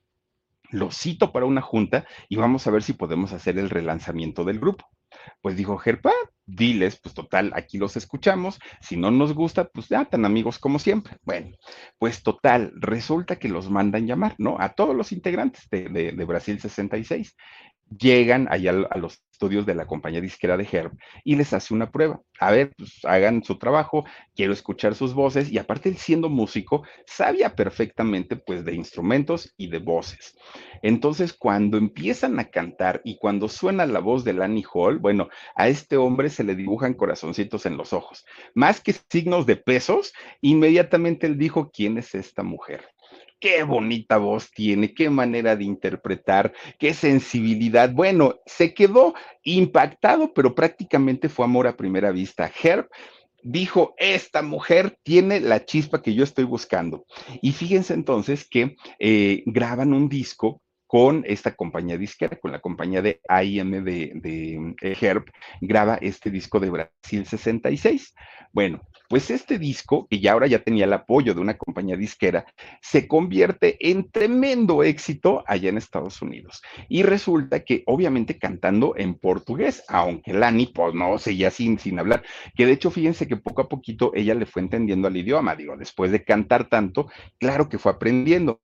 [0.69, 4.59] los cito para una junta y vamos a ver si podemos hacer el relanzamiento del
[4.59, 4.85] grupo.
[5.41, 6.13] Pues dijo Gerpa,
[6.45, 10.79] diles, pues total, aquí los escuchamos, si no nos gusta, pues ya tan amigos como
[10.79, 11.17] siempre.
[11.23, 11.57] Bueno,
[11.99, 14.55] pues total, resulta que los mandan llamar, ¿no?
[14.59, 17.35] A todos los integrantes de, de Brasil 66
[17.97, 20.91] llegan allá a los estudios de la compañía disquera de Herb
[21.23, 22.21] y les hace una prueba.
[22.39, 26.83] A ver, pues hagan su trabajo, quiero escuchar sus voces y aparte él siendo músico,
[27.05, 30.35] sabía perfectamente pues de instrumentos y de voces.
[30.83, 35.67] Entonces, cuando empiezan a cantar y cuando suena la voz de Lanny Hall, bueno, a
[35.67, 38.25] este hombre se le dibujan corazoncitos en los ojos.
[38.53, 42.87] Más que signos de pesos, inmediatamente él dijo, ¿quién es esta mujer?
[43.41, 47.91] Qué bonita voz tiene, qué manera de interpretar, qué sensibilidad.
[47.91, 52.49] Bueno, se quedó impactado, pero prácticamente fue amor a primera vista.
[52.63, 52.87] Herb
[53.43, 57.05] dijo, esta mujer tiene la chispa que yo estoy buscando.
[57.41, 60.61] Y fíjense entonces que eh, graban un disco
[60.91, 65.23] con esta compañía disquera, con la compañía de AIM de, eh, Herb,
[65.61, 68.13] graba este disco de Brasil 66.
[68.51, 72.45] Bueno, pues este disco, que ya ahora ya tenía el apoyo de una compañía disquera,
[72.81, 76.61] se convierte en tremendo éxito allá en Estados Unidos.
[76.89, 82.21] Y resulta que, obviamente, cantando en portugués, aunque Lani, pues no, seguía sin, sin hablar,
[82.53, 85.77] que de hecho, fíjense que poco a poquito ella le fue entendiendo al idioma, digo,
[85.77, 88.59] después de cantar tanto, claro que fue aprendiendo.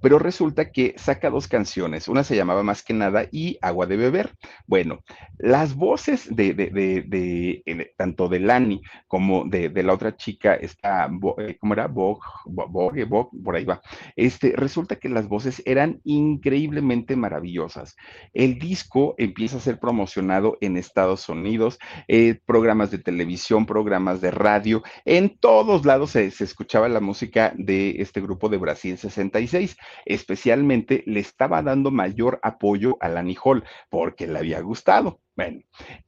[0.00, 3.96] Pero resulta que saca dos canciones, una se llamaba Más que nada y Agua de
[3.96, 4.32] Beber.
[4.66, 5.00] Bueno,
[5.38, 7.62] las voces de,
[7.96, 11.86] tanto de Lani como de, la otra chica, esta, eh, ¿cómo era?
[11.86, 13.80] Bog, Bog, Bog, por ahí va.
[14.16, 17.96] Este, resulta que las voces eran increíblemente maravillosas.
[18.32, 24.30] El disco empieza a ser promocionado en Estados Unidos, eh, programas de televisión, programas de
[24.30, 29.61] radio, en todos lados se, se escuchaba la música de este grupo de Brasil 66
[30.04, 35.20] especialmente le estaba dando mayor apoyo a la Hall porque le había gustado.
[35.36, 35.60] Bueno,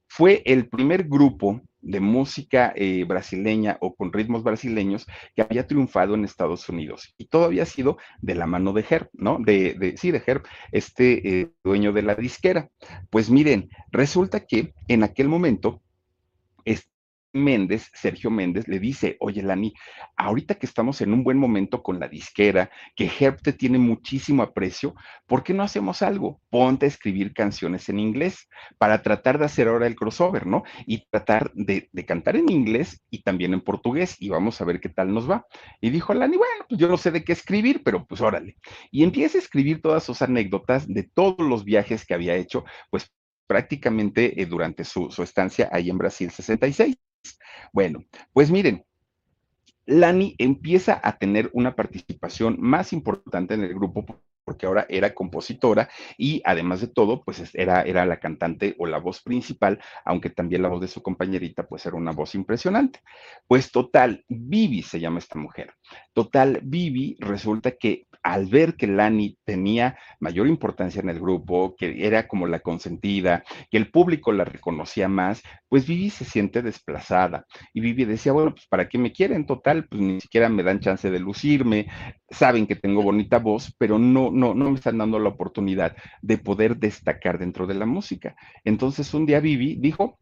[0.07, 6.15] fue el primer grupo de música eh, brasileña o con ritmos brasileños que había triunfado
[6.15, 7.13] en Estados Unidos.
[7.17, 9.37] Y todo había sido de la mano de Herb, ¿no?
[9.39, 12.69] De, de sí, de Herb, este eh, dueño de la disquera.
[13.09, 15.81] Pues miren, resulta que en aquel momento,
[17.35, 19.73] Méndez, Sergio Méndez, le dice, oye, Lani,
[20.15, 24.41] ahorita que estamos en un buen momento con la disquera, que Herb te tiene muchísimo
[24.41, 26.41] aprecio, ¿por qué no hacemos algo?
[26.49, 30.63] Ponte a escribir canciones en inglés para tratar de hacer ahora el crossover, ¿no?
[30.85, 34.79] Y tratar de, de cantar en inglés y también en portugués y vamos a ver
[34.79, 35.45] qué tal nos va.
[35.81, 38.55] Y dijo Lani, bueno, pues yo no sé de qué escribir, pero pues órale.
[38.91, 43.11] Y empieza a escribir todas sus anécdotas de todos los viajes que había hecho, pues
[43.47, 46.95] prácticamente eh, durante su, su estancia ahí en Brasil 66.
[47.73, 48.03] Bueno,
[48.33, 48.85] pues miren,
[49.85, 54.05] Lani empieza a tener una participación más importante en el grupo
[54.45, 58.99] porque ahora era compositora y además de todo, pues era, era la cantante o la
[58.99, 62.99] voz principal, aunque también la voz de su compañerita, pues era una voz impresionante.
[63.47, 65.73] Pues total, Vivi se llama esta mujer.
[66.13, 72.07] Total, Vivi resulta que al ver que Lani tenía mayor importancia en el grupo, que
[72.07, 77.45] era como la consentida, que el público la reconocía más, pues Vivi se siente desplazada.
[77.71, 79.45] Y Vivi decía, bueno, pues ¿para qué me quieren?
[79.45, 81.87] Total, pues ni siquiera me dan chance de lucirme,
[82.27, 86.39] saben que tengo bonita voz, pero no, no, no me están dando la oportunidad de
[86.39, 88.35] poder destacar dentro de la música.
[88.63, 90.17] Entonces un día Vivi dijo,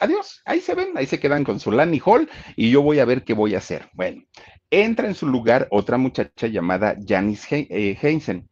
[0.00, 3.04] adiós, ahí se ven, ahí se quedan con su Lani Hall y yo voy a
[3.04, 3.88] ver qué voy a hacer.
[3.92, 4.22] Bueno,
[4.70, 8.48] entra en su lugar otra muchacha llamada Janice eh, Heinzen.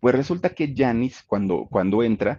[0.00, 2.38] Pues resulta que Janice, cuando, cuando entra,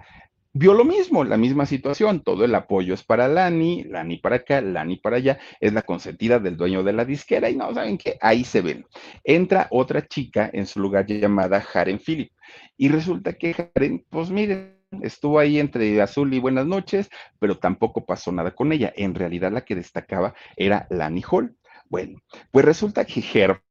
[0.53, 4.61] vio lo mismo, la misma situación, todo el apoyo es para Lani, Lani para acá,
[4.61, 8.17] Lani para allá, es la consentida del dueño de la disquera y no, ¿saben qué?
[8.21, 8.85] Ahí se ven.
[9.23, 12.31] Entra otra chica en su lugar llamada Haren Philip
[12.77, 17.09] y resulta que Haren, pues miren, estuvo ahí entre azul y buenas noches,
[17.39, 18.93] pero tampoco pasó nada con ella.
[18.95, 21.55] En realidad la que destacaba era Lani Hall.
[21.89, 22.19] Bueno,
[22.51, 23.61] pues resulta que Herb,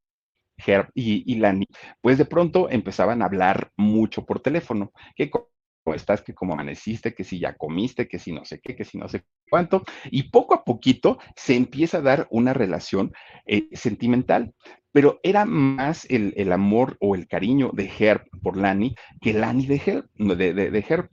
[0.57, 1.67] Herb y, y Lani,
[2.01, 5.29] pues de pronto empezaban a hablar mucho por teléfono, que
[5.93, 8.97] estás, que como amaneciste, que si ya comiste, que si no sé qué, que si
[8.97, 13.13] no sé cuánto, y poco a poquito se empieza a dar una relación
[13.45, 14.53] eh, sentimental,
[14.91, 19.67] pero era más el, el, amor o el cariño de Herb por Lani que Lani
[19.67, 21.09] de Herb, de, de, de Herb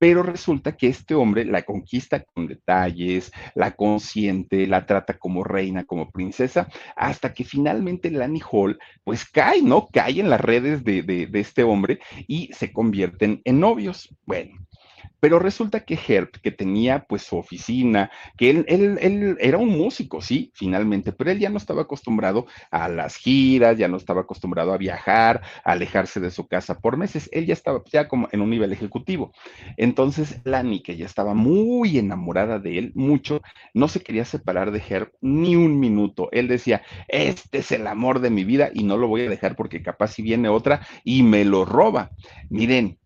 [0.00, 5.84] pero resulta que este hombre la conquista con detalles, la consiente, la trata como reina,
[5.84, 9.88] como princesa, hasta que finalmente Lani Hall pues cae, ¿no?
[9.92, 14.08] Cae en las redes de, de, de este hombre y se convierten en novios.
[14.24, 14.56] Bueno,
[15.20, 19.68] pero resulta que Herb, que tenía pues su oficina, que él, él, él, era un
[19.68, 24.22] músico, sí, finalmente, pero él ya no estaba acostumbrado a las giras, ya no estaba
[24.22, 28.28] acostumbrado a viajar, a alejarse de su casa por meses, él ya estaba ya como
[28.32, 29.32] en un nivel ejecutivo.
[29.76, 33.42] Entonces, Lani, que ya estaba muy enamorada de él, mucho,
[33.74, 36.28] no se quería separar de Herb ni un minuto.
[36.32, 39.56] Él decía, este es el amor de mi vida y no lo voy a dejar
[39.56, 42.10] porque capaz si viene otra y me lo roba.
[42.48, 42.98] Miren,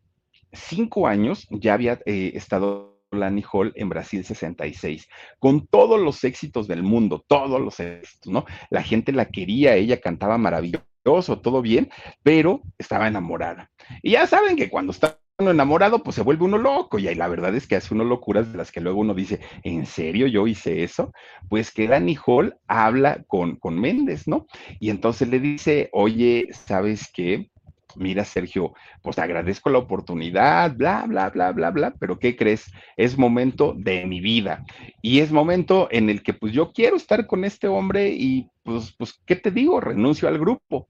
[0.55, 6.67] cinco años ya había eh, estado Lani Hall en Brasil 66, con todos los éxitos
[6.67, 8.45] del mundo, todos los éxitos, ¿no?
[8.71, 11.91] La gente la quería, ella cantaba maravilloso, todo bien,
[12.23, 13.71] pero estaba enamorada.
[14.03, 17.29] Y ya saben que cuando está enamorado, pues se vuelve uno loco y ahí la
[17.29, 20.47] verdad es que hace uno locuras de las que luego uno dice, ¿en serio yo
[20.47, 21.13] hice eso?
[21.49, 24.47] Pues que Danny Hall habla con, con Méndez, ¿no?
[24.79, 27.51] Y entonces le dice, oye, ¿sabes qué?
[27.97, 28.73] Mira, Sergio,
[29.03, 32.71] pues agradezco la oportunidad, bla, bla, bla, bla, bla, pero ¿qué crees?
[32.97, 34.65] Es momento de mi vida
[35.03, 38.95] y es momento en el que pues yo quiero estar con este hombre y pues,
[38.99, 39.81] pues, ¿qué te digo?
[39.81, 40.89] Renuncio al grupo.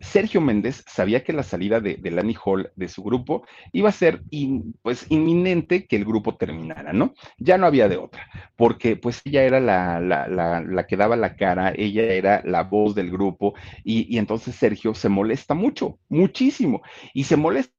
[0.00, 3.92] Sergio Méndez sabía que la salida de, de Lani Hall de su grupo iba a
[3.92, 4.22] ser
[4.82, 7.14] pues inminente que el grupo terminara, ¿no?
[7.38, 8.26] Ya no había de otra,
[8.56, 12.62] porque pues ella era la, la, la, la que daba la cara, ella era la
[12.64, 16.82] voz del grupo y, y entonces Sergio se molesta mucho, muchísimo,
[17.12, 17.74] y se molesta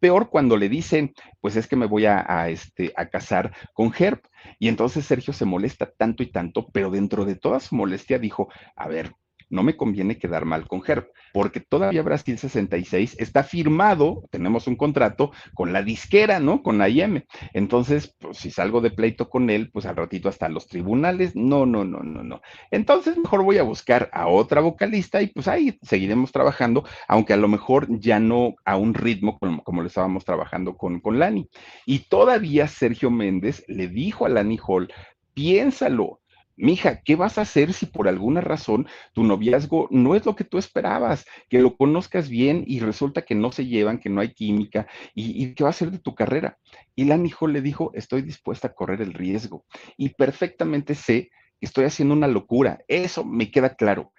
[0.00, 3.92] peor cuando le dicen, pues es que me voy a, a, este, a casar con
[3.96, 4.20] Herb.
[4.58, 8.48] Y entonces Sergio se molesta tanto y tanto, pero dentro de toda su molestia dijo,
[8.74, 9.12] a ver,
[9.48, 14.76] no me conviene quedar mal con Herb, porque todavía Brasil 66 está firmado, tenemos un
[14.76, 16.62] contrato con la disquera, ¿no?
[16.62, 17.24] Con la IM.
[17.52, 21.66] Entonces, pues si salgo de pleito con él, pues al ratito hasta los tribunales, no,
[21.66, 22.40] no, no, no, no.
[22.70, 27.36] Entonces, mejor voy a buscar a otra vocalista y pues ahí seguiremos trabajando, aunque a
[27.36, 31.48] lo mejor ya no a un ritmo como, como lo estábamos trabajando con, con Lani.
[31.84, 34.88] Y todavía Sergio Méndez le dijo a Lani Hall,
[35.34, 36.20] piénsalo,
[36.56, 40.44] mija, ¿qué vas a hacer si por alguna razón tu noviazgo no es lo que
[40.44, 41.24] tú esperabas?
[41.48, 45.54] Que lo conozcas bien y resulta que no se llevan, que no hay química y,
[45.54, 46.58] qué va a hacer de tu carrera.
[46.94, 49.64] Y la hijo le dijo, estoy dispuesta a correr el riesgo
[49.96, 52.78] y perfectamente sé que estoy haciendo una locura.
[52.88, 54.12] Eso me queda claro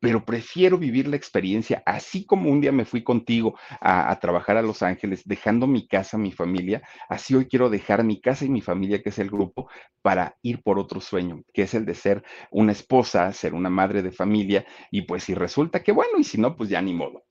[0.00, 4.62] pero prefiero vivir la experiencia, así como un día me fui contigo a, trabajar a
[4.62, 8.60] Los Ángeles, dejando mi casa, mi familia, así hoy quiero dejar mi casa y mi
[8.60, 9.68] familia, que es el grupo,
[10.02, 14.02] para ir por otro sueño, que es el de ser una esposa, ser una madre
[14.02, 17.24] de familia, y pues si resulta que bueno, y si no, pues ya ni modo.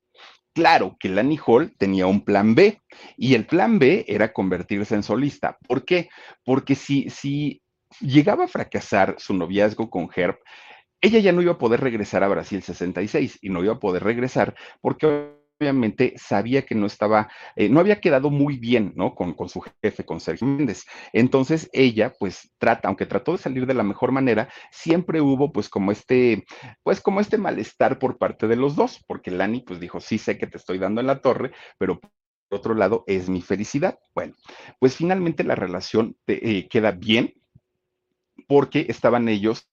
[0.54, 2.82] Claro que Lani Hall tenía un plan B,
[3.16, 5.58] y el plan B era convertirse en solista.
[5.68, 6.10] ¿Por qué?
[6.44, 7.62] Porque si, si
[8.02, 10.38] llegaba a fracasar su noviazgo con Herb,
[11.02, 14.04] ella ya no iba a poder regresar a Brasil 66 y no iba a poder
[14.04, 19.16] regresar porque obviamente sabía que no estaba, eh, no había quedado muy bien, ¿no?
[19.16, 20.86] Con, con, su jefe, con Sergio Méndez.
[21.14, 25.70] Entonces ella, pues trata, aunque trató de salir de la mejor manera, siempre hubo pues
[25.70, 26.46] como este,
[26.84, 30.38] pues como este malestar por parte de los dos, porque Lani pues dijo, sí sé
[30.38, 32.12] que te estoy dando en la torre, pero por
[32.50, 33.98] otro lado es mi felicidad.
[34.14, 34.36] Bueno,
[34.80, 37.34] pues finalmente la relación te, eh, queda bien
[38.48, 39.68] porque estaban ellos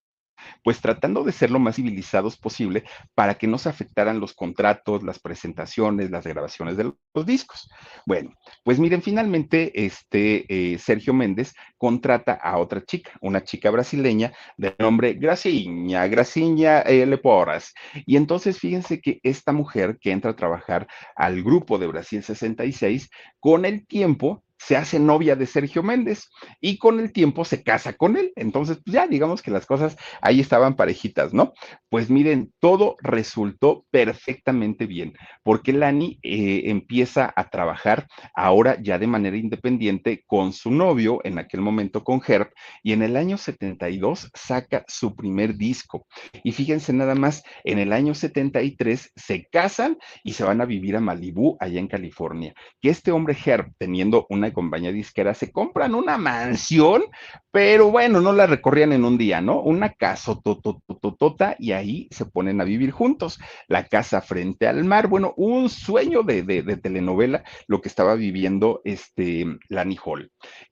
[0.62, 5.02] pues tratando de ser lo más civilizados posible para que no se afectaran los contratos,
[5.02, 7.68] las presentaciones, las grabaciones de los discos.
[8.06, 8.32] Bueno,
[8.62, 14.74] pues miren, finalmente este eh, Sergio Méndez contrata a otra chica, una chica brasileña de
[14.78, 17.74] nombre Graciña, Graciña eh, Leporas.
[18.06, 23.10] Y entonces fíjense que esta mujer que entra a trabajar al grupo de Brasil 66,
[23.40, 26.28] con el tiempo se hace novia de Sergio Méndez
[26.60, 28.32] y con el tiempo se casa con él.
[28.36, 31.52] Entonces, pues ya digamos que las cosas ahí estaban parejitas, ¿no?
[31.88, 39.06] Pues miren, todo resultó perfectamente bien, porque Lani eh, empieza a trabajar ahora ya de
[39.06, 42.50] manera independiente con su novio, en aquel momento con Herb,
[42.82, 46.06] y en el año 72 saca su primer disco.
[46.42, 50.96] Y fíjense nada más, en el año 73 se casan y se van a vivir
[50.96, 52.54] a Malibú, allá en California.
[52.80, 57.04] Que este hombre Herb, teniendo una compañía disquera, se compran una mansión,
[57.50, 59.60] pero bueno, no la recorrían en un día, ¿no?
[59.60, 63.38] Una casa totototota y ahí se ponen a vivir juntos.
[63.68, 68.80] La casa frente al mar, bueno, un sueño de, de, telenovela, lo que estaba viviendo
[68.84, 70.30] este Lani Hall.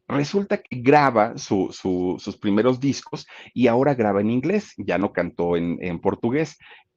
[0.09, 5.13] Resulta que graba su, su, sus primeros discos y ahora graba en inglés, ya no
[5.13, 6.59] cantó en, en portugués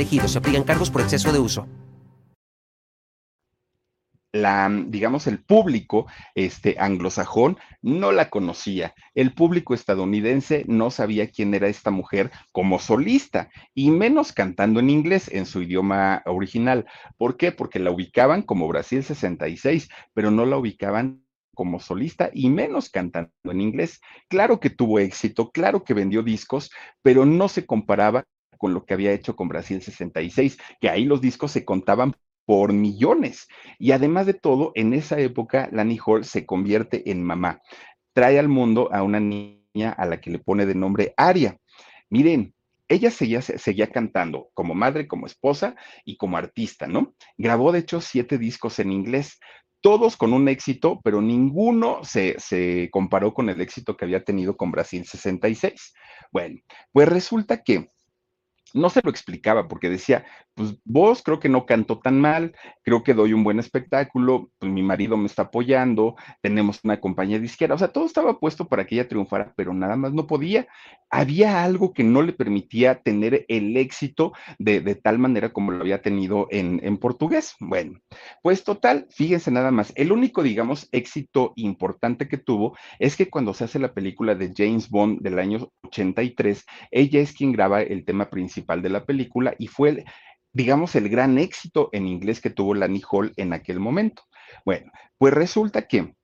[0.00, 1.66] Se aplican cargos por exceso de uso.
[4.32, 8.94] La, digamos, el público este, anglosajón no la conocía.
[9.14, 14.88] El público estadounidense no sabía quién era esta mujer como solista, y menos cantando en
[14.88, 16.86] inglés, en su idioma original.
[17.18, 17.52] ¿Por qué?
[17.52, 23.30] Porque la ubicaban como Brasil 66, pero no la ubicaban como solista y menos cantando
[23.44, 24.00] en inglés.
[24.28, 26.70] Claro que tuvo éxito, claro que vendió discos,
[27.02, 28.24] pero no se comparaba
[28.60, 32.74] con lo que había hecho con Brasil 66, que ahí los discos se contaban por
[32.74, 33.48] millones.
[33.78, 37.62] Y además de todo, en esa época, Lani Hall se convierte en mamá.
[38.12, 41.56] Trae al mundo a una niña a la que le pone de nombre Aria.
[42.10, 42.52] Miren,
[42.86, 47.14] ella seguía, seguía, cantando como madre, como esposa y como artista, ¿no?
[47.38, 49.38] Grabó, de hecho, siete discos en inglés,
[49.80, 54.58] todos con un éxito, pero ninguno se, se comparó con el éxito que había tenido
[54.58, 55.94] con Brasil 66.
[56.30, 56.60] Bueno,
[56.92, 57.88] pues resulta que
[58.74, 63.02] no se lo explicaba porque decía, pues vos creo que no canto tan mal, creo
[63.02, 67.74] que doy un buen espectáculo, pues mi marido me está apoyando, tenemos una compañía disquera,
[67.74, 70.66] o sea, todo estaba puesto para que ella triunfara, pero nada más no podía.
[71.10, 76.02] Había algo que no le permitía tener el éxito de, tal manera como lo había
[76.02, 77.56] tenido en, en portugués.
[77.58, 78.00] Bueno,
[78.42, 83.54] pues total, fíjense nada más, el único, digamos, éxito importante que tuvo es que cuando
[83.54, 88.04] se hace la película de James Bond del año 83, ella es quien graba el
[88.04, 90.04] tema principal de la película y fue
[90.52, 94.22] digamos, el gran éxito en inglés que tuvo Lani Hall en aquel momento.
[94.64, 96.14] Bueno, pues resulta que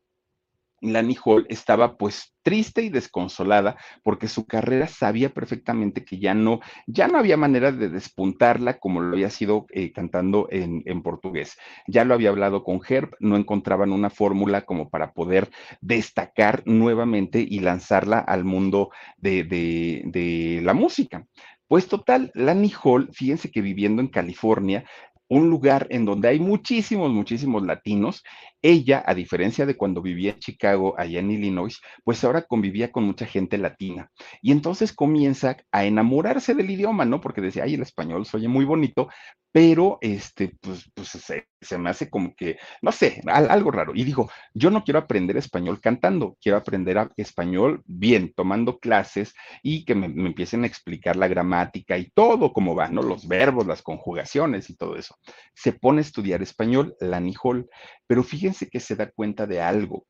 [0.83, 6.61] Lani Hall estaba pues triste y desconsolada porque su carrera sabía perfectamente que ya no,
[6.87, 11.57] ya no había manera de despuntarla como lo había sido eh, cantando en, portugués.
[11.87, 17.41] Ya lo había hablado con Herb, no encontraban una fórmula como para poder destacar nuevamente
[17.41, 21.27] y lanzarla al mundo de la música.
[21.69, 24.85] Pues total, Lani Hall, fíjense que viviendo en California,
[25.29, 28.23] un lugar en donde hay muchísimos, muchísimos latinos.
[28.63, 33.05] Ella, a diferencia de cuando vivía en Chicago, allá en Illinois, pues ahora convivía con
[33.05, 34.11] mucha gente latina.
[34.41, 37.21] Y entonces comienza a enamorarse del idioma, ¿no?
[37.21, 39.09] Porque decía, ay, el español se oye muy bonito,
[39.57, 43.93] pero este, pues, pues se, me hace como que, no sé, algo raro.
[43.95, 49.87] Y digo, yo no quiero aprender español cantando, quiero aprender español bien, tomando clases y
[49.87, 53.01] que me, empiecen a explicar la gramática y todo cómo va, ¿no?
[53.01, 55.17] Los verbos, las conjugaciones y todo eso.
[55.55, 57.71] Se pone a estudiar español, la Nijol,
[58.07, 60.05] pero fíjense que se da cuenta de algo,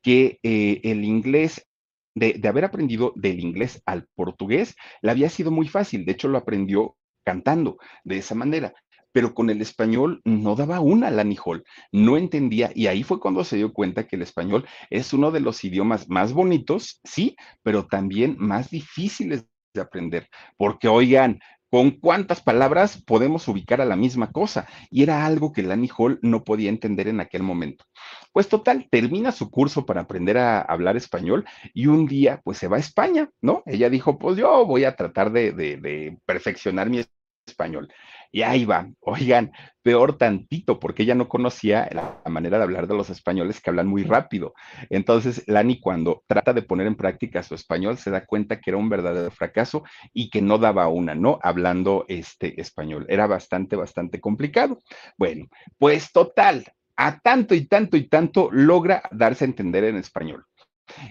[0.00, 1.66] que eh, el inglés
[2.14, 6.04] de, haber aprendido del inglés al portugués, le había sido muy fácil.
[6.04, 8.72] De hecho, lo aprendió cantando de esa manera
[9.12, 13.44] pero con el español no daba una la Hall, no entendía y ahí fue cuando
[13.44, 17.86] se dio cuenta que el español es uno de los idiomas más bonitos, sí, pero
[17.86, 21.40] también más difíciles de aprender, porque oigan,
[21.72, 24.68] ¿Con cuántas palabras podemos ubicar a la misma cosa?
[24.90, 27.86] Y era algo que Lani Hall no podía entender en aquel momento.
[28.30, 32.68] Pues total, termina su curso para aprender a hablar español y un día pues se
[32.68, 33.62] va a España, ¿no?
[33.64, 37.02] Ella dijo, pues yo voy a tratar de, de perfeccionar mi
[37.46, 37.88] español.
[38.32, 39.52] Y ahí va, oigan,
[39.82, 43.86] peor tantito, porque ella no conocía la manera de hablar de los españoles que hablan
[43.86, 44.54] muy rápido.
[44.88, 48.78] Entonces, Lani, cuando trata de poner en práctica su español, se da cuenta que era
[48.78, 51.38] un verdadero fracaso y que no daba una, ¿no?
[51.42, 53.04] Hablando este español.
[53.10, 54.78] Era bastante, bastante complicado.
[55.18, 55.46] Bueno,
[55.78, 56.64] pues total,
[56.96, 60.46] a tanto y tanto y tanto logra darse a entender en español.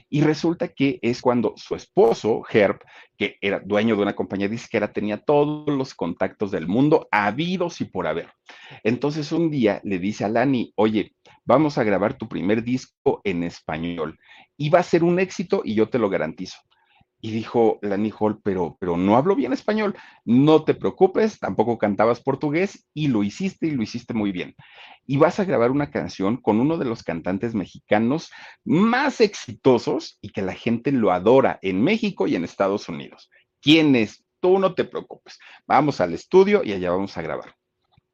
[0.09, 2.79] Y resulta que es cuando su esposo, Herb,
[3.17, 7.85] que era dueño de una compañía disquera, tenía todos los contactos del mundo habidos y
[7.85, 8.31] por haber.
[8.83, 11.15] Entonces un día le dice a Lani, oye,
[11.45, 14.17] vamos a grabar tu primer disco en español
[14.57, 16.57] y va a ser un éxito y yo te lo garantizo.
[17.21, 19.95] Y dijo Lani Hall, pero, pero no hablo bien español.
[20.25, 24.55] No te preocupes, tampoco cantabas portugués y lo hiciste y lo hiciste muy bien.
[25.05, 28.31] Y vas a grabar una canción con uno de los cantantes mexicanos
[28.65, 33.29] más exitosos y que la gente lo adora en México y en Estados Unidos.
[33.61, 34.23] ¿Quién es?
[34.39, 35.39] Tú no te preocupes.
[35.67, 37.55] Vamos al estudio y allá vamos a grabar.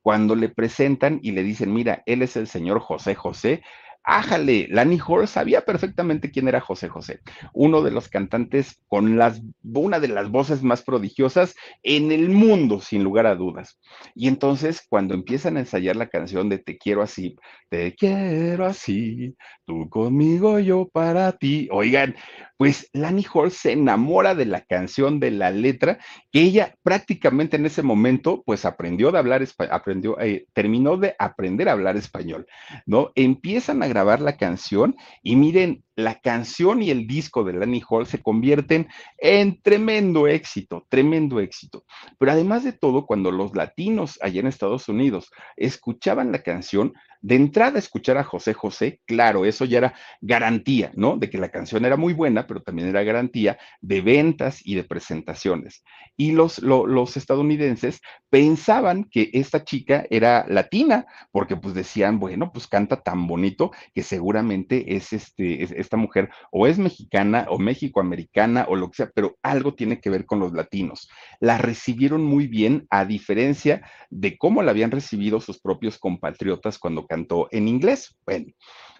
[0.02, 3.64] Cuando le presentan y le dicen, mira, él es el señor José José,
[4.08, 7.20] ájale, Lani Hall sabía perfectamente quién era José José,
[7.54, 12.80] uno de los cantantes con las, una de las voces más prodigiosas en el mundo,
[12.80, 13.78] sin lugar a dudas.
[14.16, 17.36] Y entonces, cuando empiezan a ensayar la canción de Te quiero así,
[17.70, 19.36] Te quiero así,
[19.66, 22.16] tú conmigo, yo para ti, oigan,
[22.56, 26.00] pues Lani Hall se enamora de la canción, de la letra,
[26.32, 31.70] que ella prácticamente en ese momento, pues aprendió de hablar, aprendió, eh, terminó de aprender
[31.70, 32.48] a hablar español,
[32.86, 33.12] ¿no?
[33.16, 38.06] Empiezan a grabar la canción y miren, la canción y el disco de Lani Hall
[38.06, 38.88] se convierten
[39.18, 41.86] en tremendo éxito, tremendo éxito.
[42.20, 47.36] Pero además de todo, cuando los latinos allá en Estados Unidos escuchaban la canción, de
[47.36, 51.18] entrada escuchar a José José, claro, eso ya era garantía, ¿no?
[51.18, 54.84] De que la canción era muy buena, pero también era garantía de ventas y de
[54.84, 55.84] presentaciones.
[56.16, 62.68] Y los, los estadounidenses pensaban que esta chica era latina, porque pues decían, bueno, pues
[62.68, 68.66] canta tan bonito que seguramente es, este, es esta mujer o es mexicana o mexicoamericana
[68.70, 71.10] o lo que sea, pero algo tiene que ver con los latinos.
[71.40, 77.08] La recibieron muy bien a diferencia de cómo la habían recibido sus propios compatriotas cuando
[77.08, 78.16] cantó en inglés.
[78.26, 78.48] Bueno,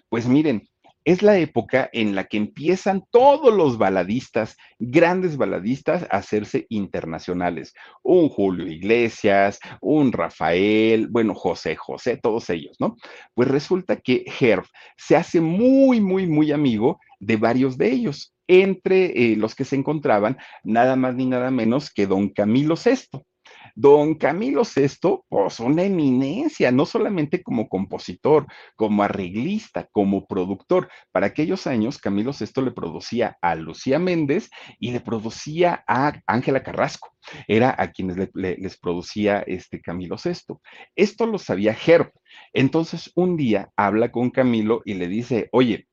[0.08, 0.66] pues miren,
[1.04, 7.72] es la época en la que empiezan todos los baladistas, grandes baladistas, a hacerse internacionales.
[8.02, 12.96] Un Julio Iglesias, un Rafael, bueno, José José, todos ellos, ¿no?
[13.34, 14.64] Pues resulta que Herb
[14.96, 19.76] se hace muy, muy, muy amigo de varios de ellos, entre eh, los que se
[19.76, 23.22] encontraban nada más ni nada menos que don Camilo VI.
[23.80, 30.88] Don Camilo VI, pues una eminencia, no solamente como compositor, como arreglista, como productor.
[31.12, 34.50] Para aquellos años, Camilo VI le producía a Lucía Méndez
[34.80, 37.10] y le producía a Ángela Carrasco.
[37.46, 40.56] Era a quienes les producía este Camilo VI.
[40.96, 42.10] Esto lo sabía Herb.
[42.52, 45.86] Entonces, un día habla con Camilo y le dice, oye,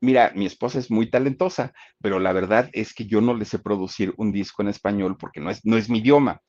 [0.00, 3.60] mira, mi esposa es muy talentosa, pero la verdad es que yo no le sé
[3.60, 6.42] producir un disco en español porque no es, no es mi idioma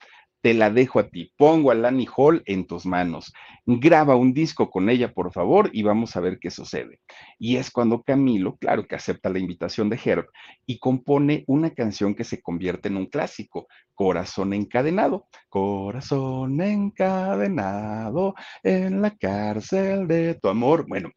[0.45, 1.33] te la dejo a ti.
[1.37, 3.33] Pongo a Lani Hall en tus manos.
[3.65, 6.99] Graba un disco con ella, por favor, y vamos a ver qué sucede.
[7.39, 10.27] Y es cuando Camilo, claro que acepta la invitación de Herb
[10.67, 13.65] y compone una canción que se convierte en un clásico,
[13.95, 15.27] Corazón encadenado.
[15.49, 20.85] Corazón encadenado en la cárcel de tu amor.
[20.87, 21.09] Bueno,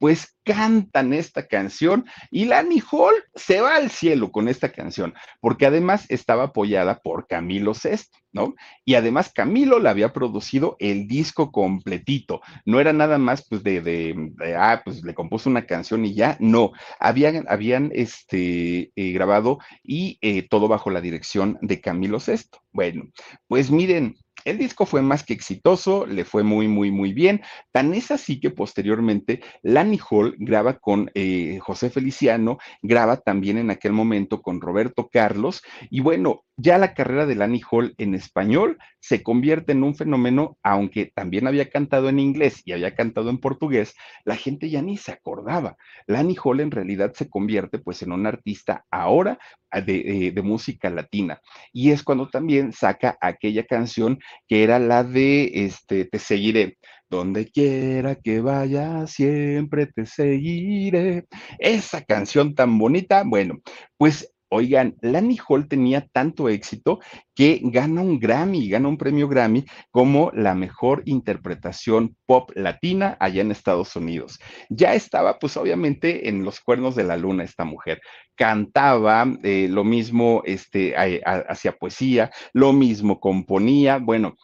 [0.00, 5.66] pues cantan esta canción y Lani Hall se va al cielo con esta canción, porque
[5.66, 8.54] además estaba apoyada por Camilo Sesto, ¿no?
[8.86, 13.82] Y además Camilo le había producido el disco completito, no era nada más pues de,
[13.82, 19.58] de, ah, pues le compuso una canción y ya, no, habían, habían este, eh, grabado
[19.84, 22.58] y eh, todo bajo la dirección de Camilo Sesto.
[22.72, 23.04] Bueno,
[23.48, 27.42] pues miren, el disco fue más que exitoso, le fue muy, muy, muy bien.
[27.72, 33.70] Tan es así que posteriormente Lani Hall graba con eh, José Feliciano, graba también en
[33.70, 35.62] aquel momento con Roberto Carlos.
[35.90, 40.58] Y bueno, ya la carrera de Lani Hall en español se convierte en un fenómeno,
[40.62, 44.98] aunque también había cantado en inglés y había cantado en portugués, la gente ya ni
[44.98, 45.76] se acordaba.
[46.06, 49.38] Lani Hall en realidad se convierte pues en un artista ahora
[49.72, 51.40] de, eh, de, música latina.
[51.72, 56.78] Y es cuando también saca aquella canción que era la de este, Te seguiré.
[57.08, 61.26] Donde quiera que vaya, siempre te seguiré.
[61.58, 63.58] Esa canción tan bonita, bueno,
[63.96, 66.98] pues Oigan, Lani Hall tenía tanto éxito
[67.34, 73.42] que gana un Grammy, gana un premio Grammy como la mejor interpretación pop latina allá
[73.42, 74.40] en Estados Unidos.
[74.68, 78.00] Ya estaba, pues obviamente, en los cuernos de la luna esta mujer.
[78.34, 84.34] Cantaba eh, lo mismo, este, hacía poesía, lo mismo componía, bueno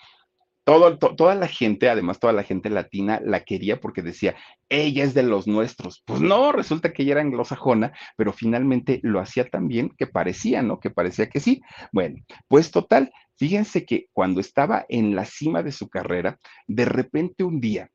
[0.67, 4.35] toda la gente, además toda la gente latina, la quería porque decía,
[4.69, 6.03] ella es de los nuestros.
[6.05, 10.62] Pues no, resulta que ella era anglosajona, pero finalmente lo hacía tan bien que parecía,
[10.62, 10.81] ¿no?
[10.81, 11.62] Que parecía que sí.
[11.93, 12.17] Bueno,
[12.49, 17.61] pues total, fíjense que cuando estaba en la cima de su carrera, de repente un
[17.61, 17.89] día,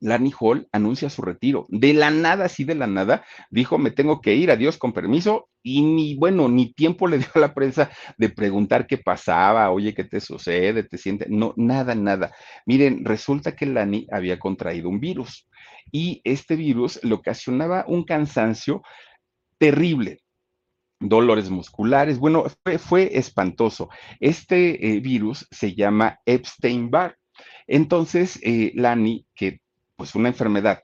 [0.00, 1.66] Lani Hall anuncia su retiro.
[1.68, 5.48] De la nada, así de la nada, dijo, me tengo que ir, adiós, con permiso,
[5.62, 9.94] y ni, bueno, ni tiempo le dio a la prensa de preguntar qué pasaba, oye,
[9.94, 10.82] ¿qué te sucede?
[10.82, 11.28] ¿Te sientes?
[11.28, 12.32] No, nada, nada.
[12.66, 15.46] Miren, resulta que Lani había contraído un virus
[15.92, 18.82] y este virus le ocasionaba un cansancio
[19.58, 20.22] terrible,
[21.00, 22.18] dolores musculares.
[22.18, 22.44] Bueno,
[22.78, 23.90] fue, espantoso.
[24.20, 27.16] Este eh, virus se llama Epstein-Barr.
[27.66, 29.60] Entonces, eh, Lani, que
[30.00, 30.82] pues una enfermedad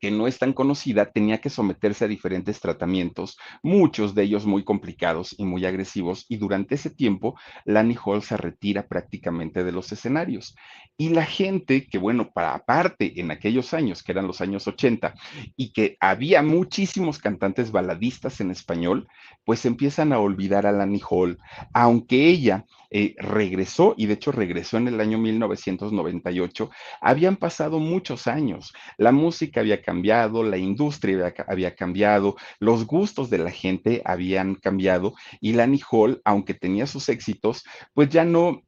[0.00, 4.62] que no es tan conocida, tenía que someterse a diferentes tratamientos, muchos de ellos muy
[4.62, 9.90] complicados y muy agresivos, y durante ese tiempo Lani Hall se retira prácticamente de los
[9.90, 10.54] escenarios.
[10.96, 15.12] Y la gente que, bueno, para aparte en aquellos años, que eran los años 80,
[15.56, 19.08] y que había muchísimos cantantes baladistas en español,
[19.44, 21.38] pues empiezan a olvidar a Lani Hall,
[21.72, 22.64] aunque ella
[22.96, 26.70] eh, regresó, y de hecho regresó en el año 1998,
[27.00, 33.38] habían pasado muchos años, la música había cambiado, la industria había, cambiado, los gustos de
[33.38, 37.64] la gente habían cambiado, y Lani Hall, aunque tenía sus éxitos,
[37.94, 38.62] pues ya no,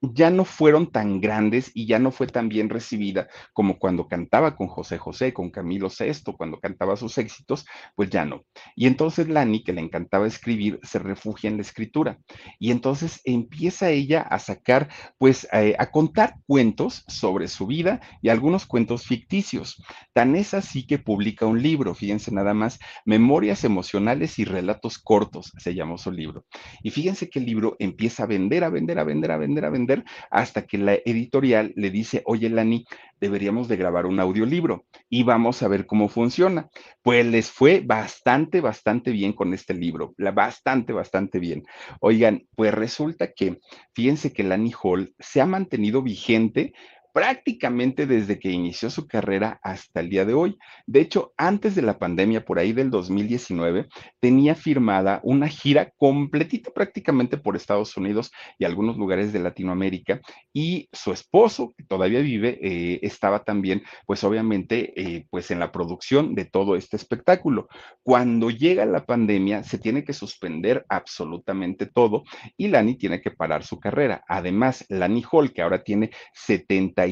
[0.00, 4.56] ya no fueron tan grandes y ya no fue tan bien recibida como cuando cantaba
[4.56, 8.44] con José José, con Camilo VI, cuando cantaba sus éxitos, pues ya no.
[8.74, 12.18] Y entonces Lani, que le encantaba escribir, se refugia en la escritura.
[12.58, 14.88] Y entonces empieza ella a sacar,
[15.18, 19.82] pues eh, a contar cuentos sobre su vida y algunos cuentos ficticios.
[20.12, 25.52] Tan es así que publica un libro, fíjense nada más, Memorias emocionales y relatos cortos,
[25.58, 26.44] se llamó su libro.
[26.82, 29.70] Y fíjense que el libro empieza a vender, a vender, a vender, a vender, a
[29.70, 29.85] vender
[30.30, 32.84] hasta que la editorial le dice, oye, Lani,
[33.20, 36.68] deberíamos de grabar un audiolibro y vamos a ver cómo funciona.
[37.02, 41.64] Pues les fue bastante, bastante bien con este libro, bastante, bastante bien.
[42.00, 43.58] Oigan, pues resulta que,
[43.94, 46.72] fíjense que Lani Hall se ha mantenido vigente
[47.16, 50.58] prácticamente desde que inició su carrera hasta el día de hoy.
[50.86, 53.88] De hecho, antes de la pandemia, por ahí del 2019,
[54.20, 60.20] tenía firmada una gira completita prácticamente por Estados Unidos y algunos lugares de Latinoamérica.
[60.52, 65.72] Y su esposo, que todavía vive, eh, estaba también, pues obviamente, eh, pues en la
[65.72, 67.68] producción de todo este espectáculo.
[68.02, 72.24] Cuando llega la pandemia, se tiene que suspender absolutamente todo
[72.58, 74.22] y Lani tiene que parar su carrera.
[74.28, 77.05] Además, Lani Hall, que ahora tiene 70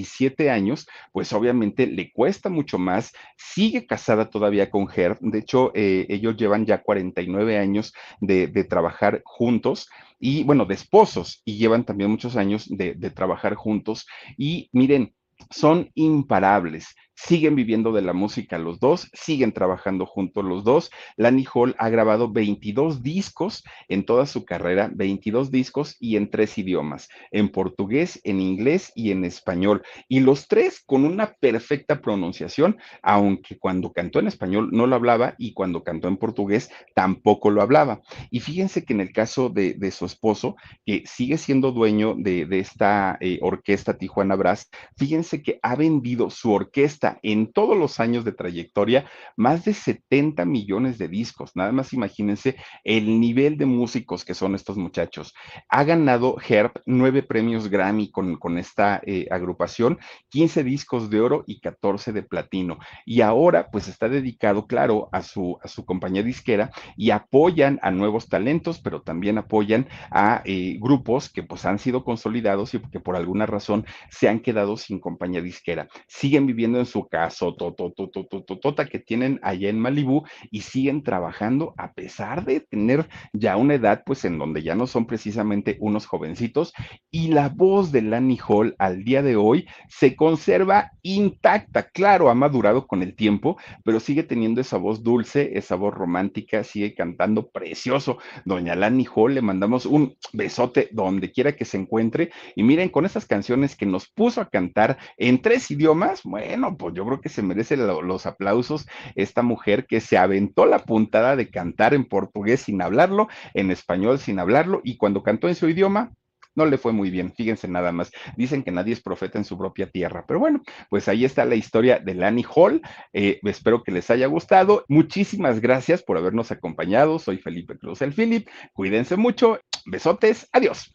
[0.51, 6.07] años, pues obviamente le cuesta mucho más, sigue casada todavía con Herb, de hecho eh,
[6.09, 9.89] ellos llevan ya 49 años de, trabajar juntos
[10.19, 15.15] y bueno, de esposos y llevan también muchos años de, de trabajar juntos y miren,
[15.51, 20.91] son imparables siguen viviendo de la música los dos, siguen trabajando juntos los dos.
[21.17, 26.59] Lani Hall ha grabado 22 discos en toda su carrera, 22 discos y en tres
[26.59, 29.83] idiomas, en portugués, en inglés y en español.
[30.09, 35.35] Y los tres con una perfecta pronunciación, aunque cuando cantó en español no lo hablaba
[35.39, 38.03] y cuando cantó en portugués tampoco lo hablaba.
[38.31, 43.19] Y fíjense que en el caso de, su esposo, que sigue siendo dueño de, esta
[43.21, 48.33] eh, orquesta Tijuana Brass, fíjense que ha vendido su orquesta en todos los años de
[48.33, 51.53] trayectoria más de 70 millones de discos.
[51.55, 55.35] Nada más imagínense el nivel de músicos que son estos muchachos.
[55.69, 59.99] Ha ganado Herb nueve premios Grammy con, con esta eh, agrupación,
[60.31, 62.79] 15 discos de oro y 14 de platino.
[63.05, 67.91] Y ahora pues está dedicado, claro, a su, a su compañía disquera y apoyan a
[67.91, 73.01] nuevos talentos, pero también apoyan a eh, grupos que pues han sido consolidados y que
[73.01, 75.89] por alguna razón se han quedado sin compañía disquera.
[76.07, 81.93] Siguen viviendo en su caso tota que tienen allá en Malibú y siguen trabajando a
[81.93, 86.73] pesar de tener ya una edad, pues en donde ya no son precisamente unos jovencitos.
[87.11, 91.85] Y la voz de Lani Hall al día de hoy se conserva intacta.
[91.91, 96.65] Claro, ha madurado con el tiempo, pero sigue teniendo esa voz dulce, esa voz romántica,
[96.65, 98.19] sigue cantando precioso.
[98.45, 102.31] Doña Lani Hall, le mandamos un besote donde quiera que se encuentre.
[102.55, 106.84] Y miren, con esas canciones que nos puso a cantar en tres idiomas, bueno, pues
[106.91, 111.51] yo creo que se merece los aplausos esta mujer que se aventó la puntada de
[111.51, 116.12] cantar en portugués sin hablarlo, en español sin hablarlo, y cuando cantó en su idioma,
[116.55, 118.12] no le fue muy bien, fíjense nada más.
[118.37, 121.57] Dicen que nadie es profeta en su propia tierra, pero bueno, pues ahí está la
[121.57, 122.80] historia de Lani Hall.
[123.12, 124.85] Eh, espero que les haya gustado.
[124.89, 127.18] Muchísimas gracias por habernos acompañado.
[127.18, 128.49] Soy Felipe Cruz el Philip.
[128.72, 129.59] Cuídense mucho.
[129.87, 130.49] Besotes.
[130.53, 130.95] Adiós.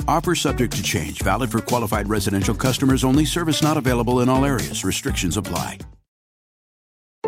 [0.07, 4.45] Offer subject to change, valid for qualified residential customers only, service not available in all
[4.45, 4.83] areas.
[4.83, 5.79] Restrictions apply.